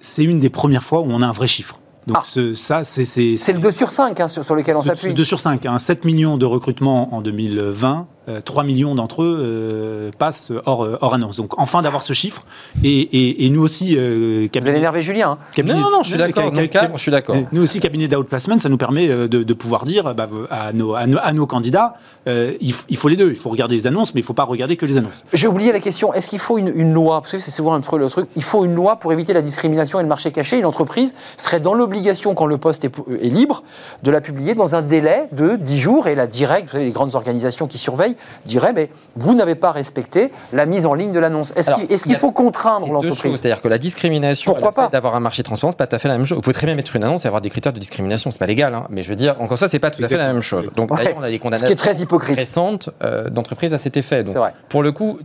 [0.00, 1.78] c'est une des premières fois où on a un vrai chiffre.
[2.06, 2.24] Donc, Ah.
[2.26, 3.04] ce- ça, c'est.
[3.04, 5.12] C'est le 2 sur 5 hein, sur, sur lequel on s'appuie.
[5.12, 5.66] 2 sur 5.
[5.78, 8.06] 7 millions de recrutements en 2020.
[8.28, 11.36] Euh, 3 millions d'entre eux euh, passent hors, euh, hors annonce.
[11.36, 12.42] Donc, enfin d'avoir ce chiffre.
[12.84, 15.38] Et, et- et nous aussi, euh, Vous cabinet- allez énerver Julien.
[15.56, 15.62] hein.
[15.64, 16.52] Non, non, non, je suis d'accord.
[16.94, 17.10] Je suis.
[17.52, 20.94] Nous aussi, cabinet d'outplacement, ça nous permet euh, de, de pouvoir dire bah, à, nos,
[20.94, 21.94] à, nos, à nos candidats,
[22.28, 23.30] euh, il, faut les deux.
[23.30, 25.24] Il faut regarder les annonces, mais il ne faut pas regarder que les annonces.
[25.32, 26.12] J'ai oublié la question.
[26.12, 27.20] Est-ce qu'il faut une, une loi?
[27.22, 28.28] Parce que c'est souvent un truc, le truc.
[28.36, 30.58] Il faut une loi pour éviter la discrimination et le marché caché.
[30.58, 32.92] Une entreprise serait dans l'obligation, quand le poste est,
[33.22, 33.62] est libre,
[34.02, 36.06] de la publier dans un délai de 10 jours.
[36.06, 38.09] Et la direct, vous savez, les grandes organisations qui surveillent,
[38.46, 41.52] diraient mais vous n'avez pas respecté la mise en ligne de l'annonce.
[41.56, 44.54] Est-ce qu'il faut contraindre l'entreprise c'est-à-dire que la discrimination,
[44.92, 46.36] d'avoir un marché transparent, c'est pas tout à fait la même chose.
[46.36, 48.46] Vous pouvez très bien mettre une annonce et avoir des critères de discrimination, c'est pas
[48.46, 48.86] légal, hein.
[48.90, 50.68] mais je veux dire, encore ça, c'est pas tout à fait la même chose.
[50.76, 51.04] Donc Ouais.
[51.04, 52.36] d'ailleurs, on a des Ce qui condamnations est très hypocrite.
[52.36, 54.22] récentes euh, d'entreprises à cet effet.
[54.24, 54.52] Donc, C'est vrai.
[54.68, 55.18] Pour le coup,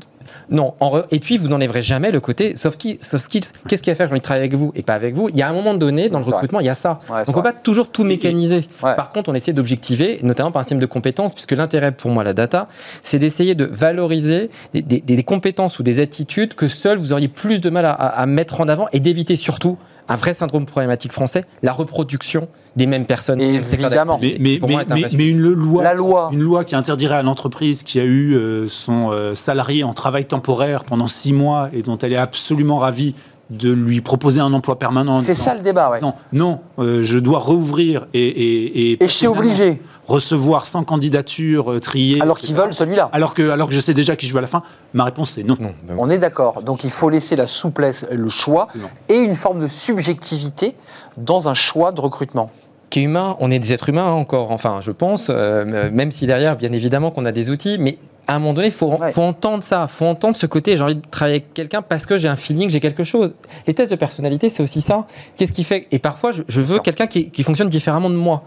[0.50, 0.74] non.
[0.80, 2.98] En Et puis, vous n'enlèverez jamais le côté soft skills.
[3.02, 3.44] Soft skills.
[3.68, 4.08] Qu'est-ce qui va faire?
[4.08, 5.74] J'ai envie de travailler avec vous et pas avec vous Il y a un moment
[5.74, 7.00] donné, dans le recrutement, il y a ça.
[7.10, 8.62] Ouais, c'est Donc, on ne peut pas toujours tout mécaniser.
[8.84, 8.96] Ouais.
[8.96, 12.24] Par contre, on essaie d'objectiver, notamment par un système de compétences, puisque l'intérêt pour moi,
[12.24, 12.68] la data,
[13.04, 17.28] c'est d'essayer de valoriser des, des- des compétences ou des attitudes que seuls vous auriez
[17.28, 19.78] plus de mal à, à- à mettre en avant et d'éviter surtout
[20.08, 23.42] un vrai syndrome problématique français, la reproduction des mêmes personnes.
[23.42, 24.20] Évidemment.
[24.22, 25.24] Mais, d'activité, mais, qui, pour mais, moi, est mais- impressionnant.
[25.24, 26.30] mais une loi, La loi.
[26.32, 30.26] une loi qui interdirait à l'entreprise qui a eu euh, son euh, salarié en travail
[30.26, 33.16] temporaire pendant six mois et dont elle est absolument ravie
[33.50, 35.16] de lui proposer un emploi permanent.
[35.16, 35.98] en C'est ça le débat, ouais.
[35.98, 41.74] disant, non, euh, je dois rouvrir et, et, Et je suis obligé, recevoir 100 candidatures
[41.74, 42.22] euh, triées.
[42.22, 43.10] alors qu'ils veulent celui-là.
[43.14, 45.32] Alors que, alors que je sais déjà qui je veux à la fin, ma réponse
[45.32, 45.56] c'est non.
[45.60, 46.64] Non, ben, On est d'accord.
[46.64, 48.68] Donc il faut laisser la souplesse, le choix
[49.10, 50.76] et une forme de subjectivité
[51.18, 52.50] dans un choix de recrutement.
[52.90, 56.12] qui est humain, on est des êtres humains hein, encore, enfin je pense, euh, même
[56.12, 58.96] si derrière, bien évidemment qu'on a des outils, mais à un moment donné, il faut,
[58.98, 59.12] Ouais.
[59.12, 62.06] faut entendre ça, il faut entendre ce côté, j'ai envie de travailler avec quelqu'un parce
[62.06, 63.34] que j'ai un feeling, j'ai quelque chose.
[63.68, 65.06] Les tests de personnalité, c'est aussi ça.
[65.38, 68.44] Qu'est-ce qui fait Et parfois, je, je veux quelqu'un qui, qui fonctionne différemment de moi.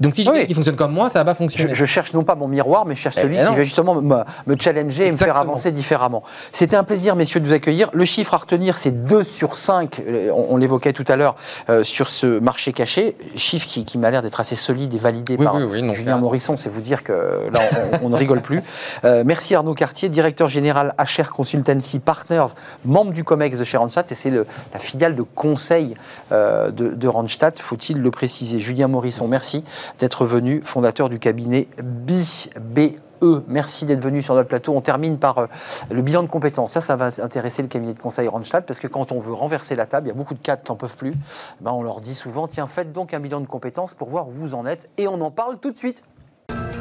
[0.00, 0.46] Donc si j'ai Oui.
[0.46, 1.74] qui fonctionne comme moi, ça va pas fonctionner.
[1.74, 3.94] je cherche non pas mon miroir, mais je cherche Eh celui ben qui va justement
[3.94, 6.22] me, me challenger et me faire avancer différemment.
[6.52, 7.90] C'était un plaisir, messieurs, de vous accueillir.
[7.92, 11.34] Le chiffre à retenir, c'est 2 sur 5, euh, on, on l'évoquait tout à l'heure,
[11.70, 13.16] euh, sur ce marché caché.
[13.36, 16.56] Chiffre qui, qui m'a l'air d'être assez solide et validé Oui, par oui, Julien Morisson.
[16.56, 17.12] C'est vous dire que
[17.52, 17.60] là,
[18.02, 18.62] on, on ne rigole plus.
[19.04, 22.46] Euh, merci Arnaud Cartier, directeur général HR Consultancy Partners,
[22.84, 25.96] membre du COMEX de chez Randstad, et c'est la filiale de conseil
[26.32, 28.60] euh, de, de Randstad, faut-il le préciser.
[28.60, 29.64] Julien Morisson, merci
[29.98, 33.44] d'être venu, fondateur du cabinet BBE.
[33.48, 34.74] Merci d'être venu sur notre plateau.
[34.76, 35.46] On termine par euh,
[35.90, 36.72] le bilan de compétences.
[36.72, 39.74] Ça, ça va intéresser le cabinet de conseil Randstad parce que quand on veut renverser
[39.74, 41.12] la table, il y a beaucoup de cadres qui n'en peuvent plus.
[41.60, 44.32] Ben, on leur dit souvent tiens, faites donc un bilan de compétences pour voir où
[44.32, 44.88] vous en êtes.
[44.98, 46.02] Et on en parle tout de suite.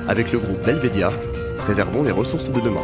[0.07, 1.09] Avec le groupe Belvedia,
[1.57, 2.83] préservons les ressources de demain.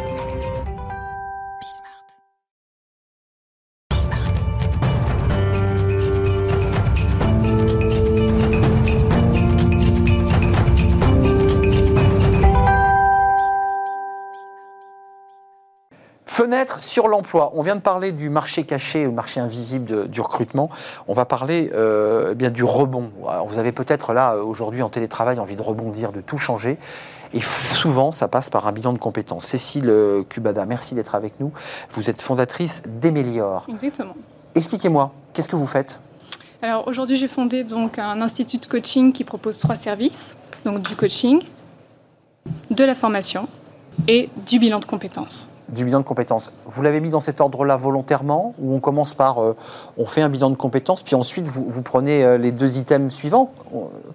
[16.34, 17.52] Fenêtre sur l'emploi.
[17.54, 20.68] On vient de parler du marché caché, ou marché invisible de- du recrutement.
[21.06, 23.12] On va parler euh, eh bien du rebond.
[23.28, 26.76] Alors, vous avez peut-être là euh, aujourd'hui en télétravail envie de rebondir, de tout changer.
[27.34, 29.44] Et souvent, ça passe par un bilan de compétences.
[29.44, 31.52] Cécile euh, Cubada, merci d'être avec nous.
[31.92, 33.64] Vous êtes fondatrice d'Emelior.
[33.68, 34.16] Exactement.
[34.56, 36.00] Expliquez-moi, qu'est-ce que vous faites?
[36.62, 40.96] Alors aujourd'hui, j'ai fondé donc un institut de coaching qui propose trois services, donc du
[40.96, 41.40] coaching,
[42.72, 43.46] de la formation
[44.08, 45.48] et du bilan de compétences.
[45.68, 46.52] Du bilan de compétences.
[46.66, 49.56] Vous l'avez mis dans cet ordre-là volontairement ou on commence par euh,
[49.96, 53.12] on fait un bilan de compétences puis ensuite vous, vous prenez euh, les deux items
[53.12, 53.50] suivants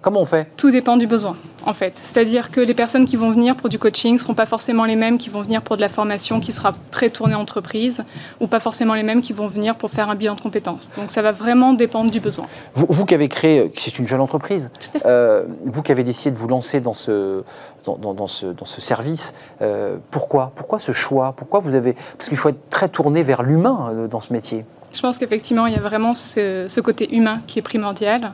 [0.00, 0.48] Comment on fait?
[0.56, 1.36] Tout dépend du besoin,
[1.66, 1.98] en fait.
[1.98, 4.96] C'est-à-dire que les personnes qui vont venir pour du coaching ne seront pas forcément les
[4.96, 8.02] mêmes qui vont venir pour de la formation qui sera très tournée entreprise,
[8.40, 10.90] ou pas forcément les mêmes qui vont venir pour faire un bilan de compétences.
[10.96, 12.46] Donc ça va vraiment dépendre du besoin.
[12.74, 15.06] vous, vous qui avez créé, euh, c'est une jeune entreprise, Tout à fait.
[15.06, 17.42] euh, vous qui avez décidé de vous lancer dans ce,
[17.84, 21.94] dans, dans- dans ce, dans ce service, euh, pourquoi Pourquoi ce choix Pourquoi vous avez
[22.16, 24.64] Parce qu'il faut être très tourné vers l'humain euh, dans ce métier.
[24.92, 28.32] Je pense qu'effectivement, il y a vraiment ce, ce côté humain qui est primordial.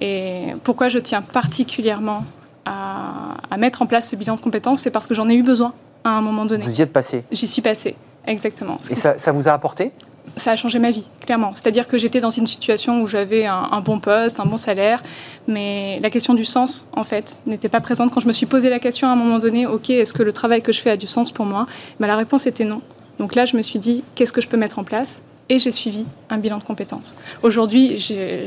[0.00, 2.24] Et pourquoi je tiens particulièrement
[2.64, 5.42] à, à mettre en place ce bilan de compétences, c'est parce que j'en ai eu
[5.42, 5.72] besoin
[6.04, 6.64] à un moment donné.
[6.64, 7.24] Vous y êtes passé.
[7.30, 7.94] J'y suis passée,
[8.26, 8.76] exactement.
[8.90, 9.92] Et ça vous a apporté?
[10.36, 11.52] Ça a changé ma vie, clairement.
[11.54, 15.02] C'est-à-dire que j'étais dans une situation où j'avais un, un bon poste, un bon salaire,
[15.46, 18.10] mais la question du sens, en fait, n'était pas présente.
[18.12, 20.32] Quand je me suis posé la question à un moment donné, OK, est-ce que le
[20.32, 21.66] travail que je fais a du sens pour moi?
[22.00, 22.80] Ben, La réponse était non.
[23.18, 25.22] Donc là, je me suis dit, qu'est-ce que je peux mettre en place?
[25.48, 27.14] Et j'ai suivi un bilan de compétences.
[27.42, 27.98] Aujourd'hui,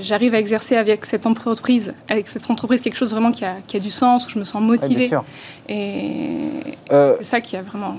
[0.02, 3.78] j'arrive à exercer avec cette entreprise, avec cette entreprise quelque chose vraiment qui a, qui
[3.78, 5.12] a du sens, où je me sens motivée.
[5.70, 6.50] et
[6.92, 7.98] Euh, c'est ça qui a vraiment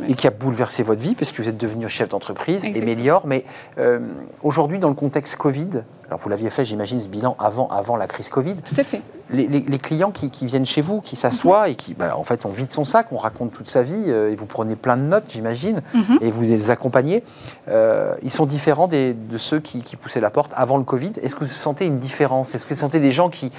[0.00, 2.80] ma et qui a bouleversé votre vie, parce que vous êtes devenu chef d'entreprise, et.
[2.82, 3.22] Mélior.
[3.26, 3.44] Mais
[3.78, 3.98] euh,
[4.42, 5.68] aujourd'hui, dans le contexte Covid,
[6.08, 9.02] alors vous l'aviez fait, j'imagine, ce bilan avant, avant la crise Covid, Tout à fait.
[9.30, 12.22] les, les- les clients qui, qui viennent chez vous, qui s'assoient et qui, bah, en
[12.22, 14.96] fait, on vide son sac, on raconte toute sa vie, euh, et vous prenez plein
[14.96, 16.18] de notes, j'imagine, Mhm.
[16.20, 17.24] et vous les accompagnez.
[17.68, 21.10] Euh, ils sont différents des- de ceux qui, qui poussaient la porte avant le Covid.
[21.22, 22.54] Est-ce que vous sentez une différence?
[22.54, 23.50] Est-ce que vous sentez des gens qui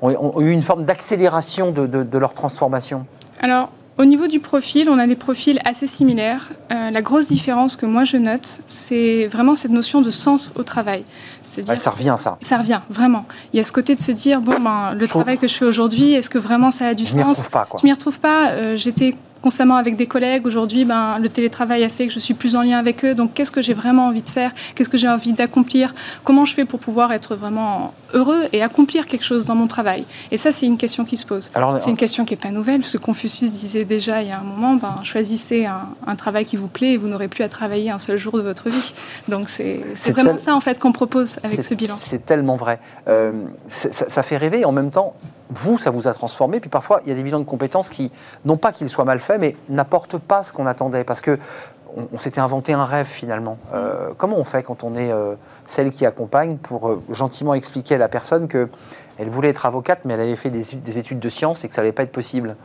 [0.00, 3.06] ont, ont eu une forme d'accélération de, de- de leur transformation?
[3.40, 6.50] Alors, au niveau du profil, on a des profils assez similaires.
[6.72, 10.62] Euh, la grosse différence que moi je note, c'est vraiment cette notion de sens au
[10.62, 11.04] travail.
[11.42, 12.38] C'est-à-dire, Ouais, Ça revient, ça.
[12.40, 13.26] ça revient vraiment.
[13.52, 15.64] Il y a ce côté de se dire bon, ben, le travail que je fais
[15.66, 17.30] aujourd'hui, est-ce que vraiment ça a du Je m'y sens?
[17.38, 17.78] retrouve pas, quoi.
[17.80, 18.48] Je m'y retrouve pas.
[18.50, 20.46] Euh, J'étais constamment avec des collègues.
[20.46, 23.14] Aujourd'hui, ben, le télétravail a fait que je suis plus en lien avec eux.
[23.14, 24.52] Donc, qu'est-ce que j'ai vraiment envie de faire?
[24.74, 25.92] Qu'est-ce que j'ai envie d'accomplir?
[26.22, 30.04] Comment je fais pour pouvoir être vraiment heureux et accomplir quelque chose dans mon travail
[30.30, 31.50] Et ça, c'est une question qui se pose.
[31.78, 34.38] C'est une question qui n'est pas nouvelle, parce que Confucius disait déjà il y a
[34.40, 37.48] un moment, ben, choisissez un, un travail qui vous plaît et vous n'aurez plus à
[37.48, 38.94] travailler un seul jour de votre vie.
[39.28, 41.94] Donc c'est vraiment tel- ça en fait qu'on propose avec ce bilan.
[42.00, 42.80] C'est tellement vrai.
[43.08, 43.32] Euh,
[43.68, 45.14] ça, ça fait rêver et en même temps,
[45.50, 46.60] vous, ça vous a transformé.
[46.60, 48.10] Puis parfois, il y a des bilans de compétences qui,
[48.44, 51.04] non pas qu'ils soient mal faits, mais n'apportent pas ce qu'on attendait.
[51.04, 51.38] Parce que
[51.96, 53.58] on, on s'était inventé un rêve finalement.
[53.74, 55.34] Euh, comment on fait quand on est euh,
[55.68, 58.68] celle qui accompagne pour euh, gentiment expliquer à la personne que
[59.18, 61.68] elle voulait être avocate, mais elle avait fait des, études- des études de sciences et
[61.68, 62.56] que ça n'allait pas être possible?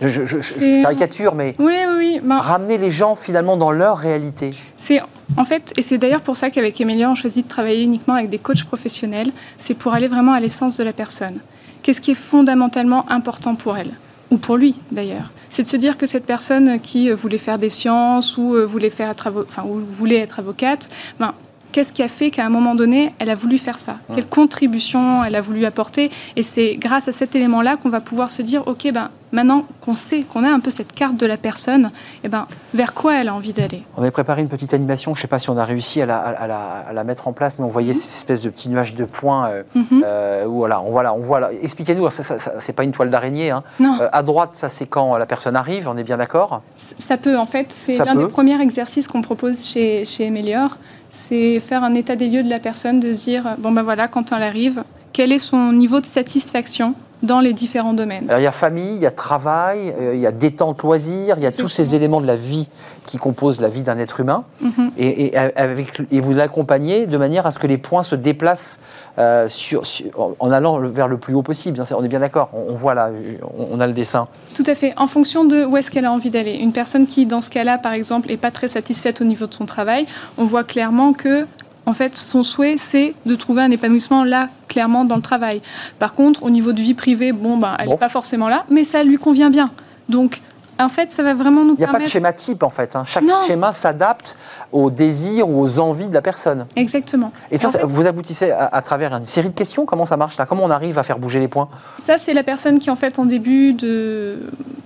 [0.00, 2.20] Je, je- je- je C'est- caricature, mais Oui, oui, oui.
[2.22, 4.54] ben, ramener les gens finalement dans leur réalité.
[4.76, 5.00] C'est
[5.36, 8.30] en fait, et c'est d'ailleurs pour ça qu'avec Emilia, on choisit de travailler uniquement avec
[8.30, 9.32] des coachs professionnels.
[9.58, 11.40] C'est pour aller vraiment à l'essence de la personne.
[11.82, 13.90] Qu'est-ce qui est fondamentalement important pour elle
[14.30, 15.30] ou pour lui d'ailleurs?
[15.54, 18.64] C'est de se dire que cette personne qui euh, voulait faire des sciences ou euh,
[18.64, 20.88] voulait faire être voulait être avocate,
[21.20, 21.32] ben
[21.74, 23.96] Qu'est-ce qui a fait qu'à un moment donné, elle a voulu faire ça?
[24.14, 26.08] Quelle contribution elle a voulu apporter?
[26.36, 29.94] Et c'est grâce à cet élément-là qu'on va pouvoir se dire, OK, ben, maintenant qu'on
[29.94, 31.90] sait, qu'on a un peu cette carte de la personne,
[32.22, 33.82] eh ben, vers quoi elle a envie d'aller?
[33.96, 36.06] On avait préparé une petite animation, je ne sais pas si on a réussi à
[36.06, 38.68] la, à la- à la mettre en place, mais on voyait cette espèce de petit
[38.68, 39.48] nuage de points.
[39.48, 40.02] euh, Mhm.
[40.06, 41.50] euh, où, voilà, on voit là, on voit là.
[41.60, 43.50] Expliquez-nous, ça- c'est pas une toile d'araignée.
[43.50, 43.64] hein.
[43.80, 43.98] Non.
[44.00, 46.62] Euh, à droite, ça c'est quand la personne arrive, on est bien d'accord?
[46.98, 50.78] Ça peut, en fait, c'est l'un des premiers exercices qu'on propose chez, chez Emelior,
[51.14, 54.08] c'est faire un état des lieux de la personne, de se dire, bon ben voilà,
[54.08, 58.24] quand elle arrive, quel est son niveau de satisfaction dans les différents domaines.
[58.28, 61.36] Alors il y a famille, il y a travail, euh, il y a détente, loisirs,
[61.38, 62.68] il y a tous ces éléments de la vie
[63.06, 64.44] qui composent la vie d'un être humain.
[64.60, 64.90] Mhm.
[64.96, 68.78] Et, et avec, et vous l'accompagnez de manière à ce que les points se déplacent
[69.18, 71.80] euh, sur, sur- en allant vers le plus haut possible.
[71.80, 73.10] hein, On est bien d'accord, on, on voit là,
[73.58, 74.26] on, on a le dessin.
[74.54, 76.54] Tout à fait, en fonction de où est-ce qu'elle a envie d'aller.
[76.54, 79.54] Une personne qui, dans ce cas-là, par exemple, n'est pas très satisfaite au niveau de
[79.54, 80.06] son travail,
[80.38, 81.46] on voit clairement que,
[81.86, 85.60] en fait, son souhait, c'est de trouver un épanouissement là, clairement, dans le travail.
[85.98, 87.98] Par contre, au niveau de vie privée, bon, ben, elle n'est Bon.
[87.98, 89.70] pas forcément là, mais ça lui convient bien.
[90.08, 90.40] Donc,
[90.82, 92.10] en fait, ça va vraiment nous Il n'y a pas de permettre...
[92.12, 92.96] schéma type en fait.
[92.96, 93.04] hein.
[93.06, 93.34] Chaque Non.
[93.46, 94.36] schéma s'adapte
[94.72, 96.66] aux désirs ou aux envies de la personne.
[96.76, 97.32] Exactement.
[97.50, 99.86] Et ça, en ça- fait, vous aboutissez à, à travers une série de questions.
[99.86, 100.46] Comment ça marche là?
[100.46, 101.68] Comment on arrive à faire bouger les points?
[101.98, 104.38] Ça, c'est la personne qui, en fait, en début de,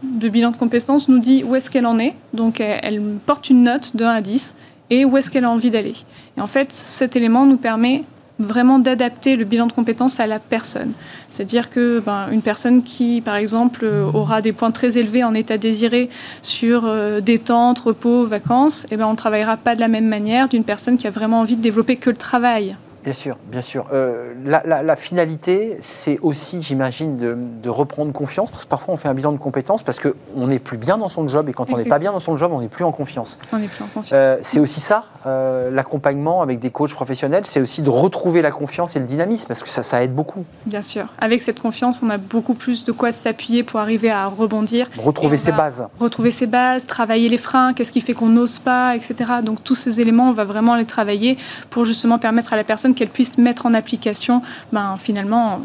[0.03, 2.14] de bilan de compétences, nous dit où est-ce qu'elle en est.
[2.34, 4.55] Donc, elle, elle porte une note de 1 à 10
[4.91, 5.95] et où est-ce qu'elle a envie d'aller.
[6.36, 8.05] Et en fait, cet élément nous permet
[8.39, 10.93] vraiment d'adapter le bilan de compétences à la personne.
[11.28, 15.34] C'est-à-dire que ben, une personne qui, par exemple, euh, aura des points très élevés en
[15.34, 16.09] état désiré
[16.43, 20.49] sur euh, détente, repos, vacances, eh ben, on ne travaillera pas de la même manière
[20.49, 22.76] d'une personne qui a vraiment envie de développer que le travail.
[23.05, 23.86] Bien sûr, bien sûr.
[23.92, 28.94] Euh, la, la- la finalité, c'est aussi, j'imagine, de, de reprendre confiance, parce que parfois
[28.94, 31.53] on fait un bilan de compétences parce qu'on n'est plus bien dans son job, et
[31.53, 33.38] quand on n'est pas bien dans son job, on n'est plus en confiance.
[33.53, 34.11] On n'est plus en confiance.
[34.12, 38.51] Euh, c'est aussi ça, euh, l'accompagnement avec des coachs professionnels, c'est aussi de retrouver la
[38.51, 40.44] confiance et le dynamisme, parce que ça, ça aide beaucoup.
[40.66, 41.07] Bien sûr.
[41.20, 44.88] Avec cette confiance, on a beaucoup plus de quoi s'appuyer pour arriver à rebondir.
[44.99, 45.84] Retrouver ses bases.
[46.01, 49.14] Retrouver ses bases, travailler les freins, qu'est-ce qui fait qu'on n'ose pas, etc.
[49.42, 51.36] Donc tous ces éléments, on va vraiment les travailler
[51.70, 55.61] pour justement permettre à la personne qu'elle puisse mettre en application, ben, finalement,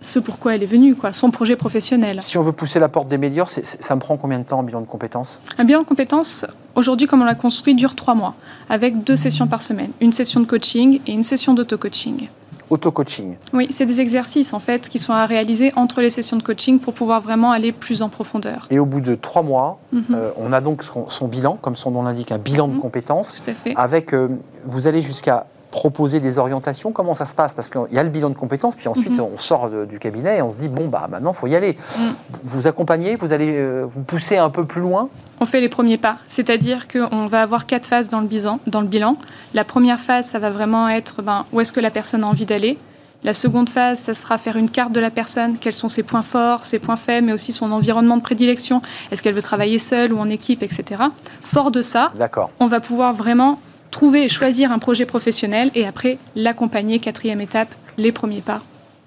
[0.00, 2.20] ce pourquoi elle est venue, quoi, son projet professionnel.
[2.20, 3.18] Si on veut pousser la porte des
[3.48, 5.38] c'est- ça me prend combien de temps en bilan de compétences?
[5.58, 6.44] Un bilan de compétences,
[6.74, 8.34] aujourd'hui, comme on l'a construit, dure trois mois,
[8.68, 9.90] avec deux sessions par semaine.
[10.00, 12.28] Une session de coaching et une session d'auto-coaching.
[12.70, 13.34] Auto-coaching.
[13.52, 16.78] Oui, c'est des exercices, en fait, qui sont à réaliser entre les sessions de coaching
[16.80, 18.66] pour pouvoir vraiment aller plus en profondeur.
[18.70, 20.04] Et au bout de trois mois, Mhm.
[20.14, 22.80] euh, on a donc son, son bilan, comme son nom l'indique, un bilan de Mhm.
[22.80, 23.34] compétences.
[23.34, 23.74] Tout à fait.
[23.76, 24.28] avec, euh,
[24.64, 26.92] vous allez jusqu'à proposer des orientations.
[26.92, 27.52] Comment ça se passe?
[27.54, 29.26] Parce qu'il y a le bilan de compétences, puis ensuite Mhm.
[29.34, 31.76] on sort de- du cabinet et on se dit bon bah maintenant faut y aller.
[31.98, 32.02] Mm.
[32.44, 35.08] Vous accompagnez, vous allez euh, vous pousser un peu plus loin?
[35.40, 38.80] On fait les premiers pas, c'est-à-dire qu'on va avoir quatre phases dans le, bilan, dans
[38.82, 39.16] le bilan.
[39.54, 42.46] La première phase, ça va vraiment être ben, où est-ce que la personne a envie
[42.46, 42.78] d'aller?
[43.24, 46.22] La seconde phase, ça sera faire une carte de la personne, quels sont ses points
[46.24, 48.80] forts, ses points faibles, mais aussi son environnement de prédilection.
[49.10, 51.02] Est-ce qu'elle veut travailler seule ou en équipe, etc.
[51.40, 52.12] Fort de ça,
[52.60, 53.58] on va pouvoir vraiment
[53.92, 58.62] trouver et choisir un projet professionnel et après l'accompagner, quatrième étape, les premiers pas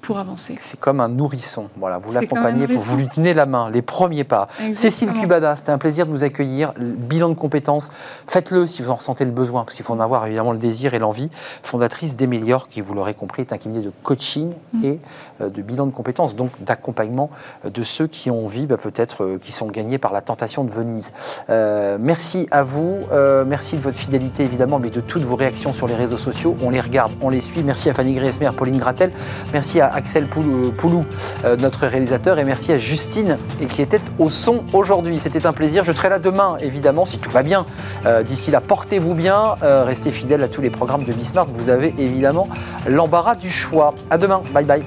[0.06, 0.58] pour avancer.
[0.62, 1.70] C'est comme un nourrisson.
[1.78, 4.48] Voilà, vous l'accompagnez vous lui tenez la main, les premiers pas.
[4.74, 5.14] Cécile.
[5.14, 6.74] Cubada, c'était un plaisir de vous accueillir.
[6.78, 7.90] Bilan de compétences,
[8.28, 10.94] faites-le si vous en ressentez le besoin, parce qu'il faut en avoir évidemment le désir
[10.94, 11.30] et l'envie.
[11.64, 14.86] Fondatrice d'Emelior, qui vous l'aurez compris, est un cabinet de coaching Mm.
[14.86, 15.00] et
[15.42, 17.30] euh, de bilan de compétences, donc d'accompagnement
[17.66, 20.64] euh, de ceux qui ont envie, bah, peut-être, euh, qui sont gagnés par la tentation
[20.64, 21.14] de Venise.
[21.50, 25.74] Euh, merci à vous, euh, merci de votre fidélité évidemment, mais de toutes vos réactions
[25.74, 26.56] sur les réseaux sociaux.
[26.64, 27.64] On les regarde, on les suit.
[27.64, 29.12] Merci à Fanny Griesmer, Pauline Gratel,
[29.54, 31.06] merci à Axel Poulou, Poulou,
[31.46, 35.20] euh, notre réalisateur, et merci à Justine, et qui était au son aujourd'hui.
[35.20, 35.84] C'était un plaisir.
[35.84, 37.66] Je serai là demain, évidemment, si tout va bien.
[38.06, 41.50] Euh, D'ici là, portez-vous bien, euh, restez fidèles à tous les programmes de Bismarck.
[41.54, 42.48] Vous avez évidemment
[42.88, 43.94] l'embarras du choix.
[44.10, 44.42] À demain.
[44.54, 44.84] Bye bye.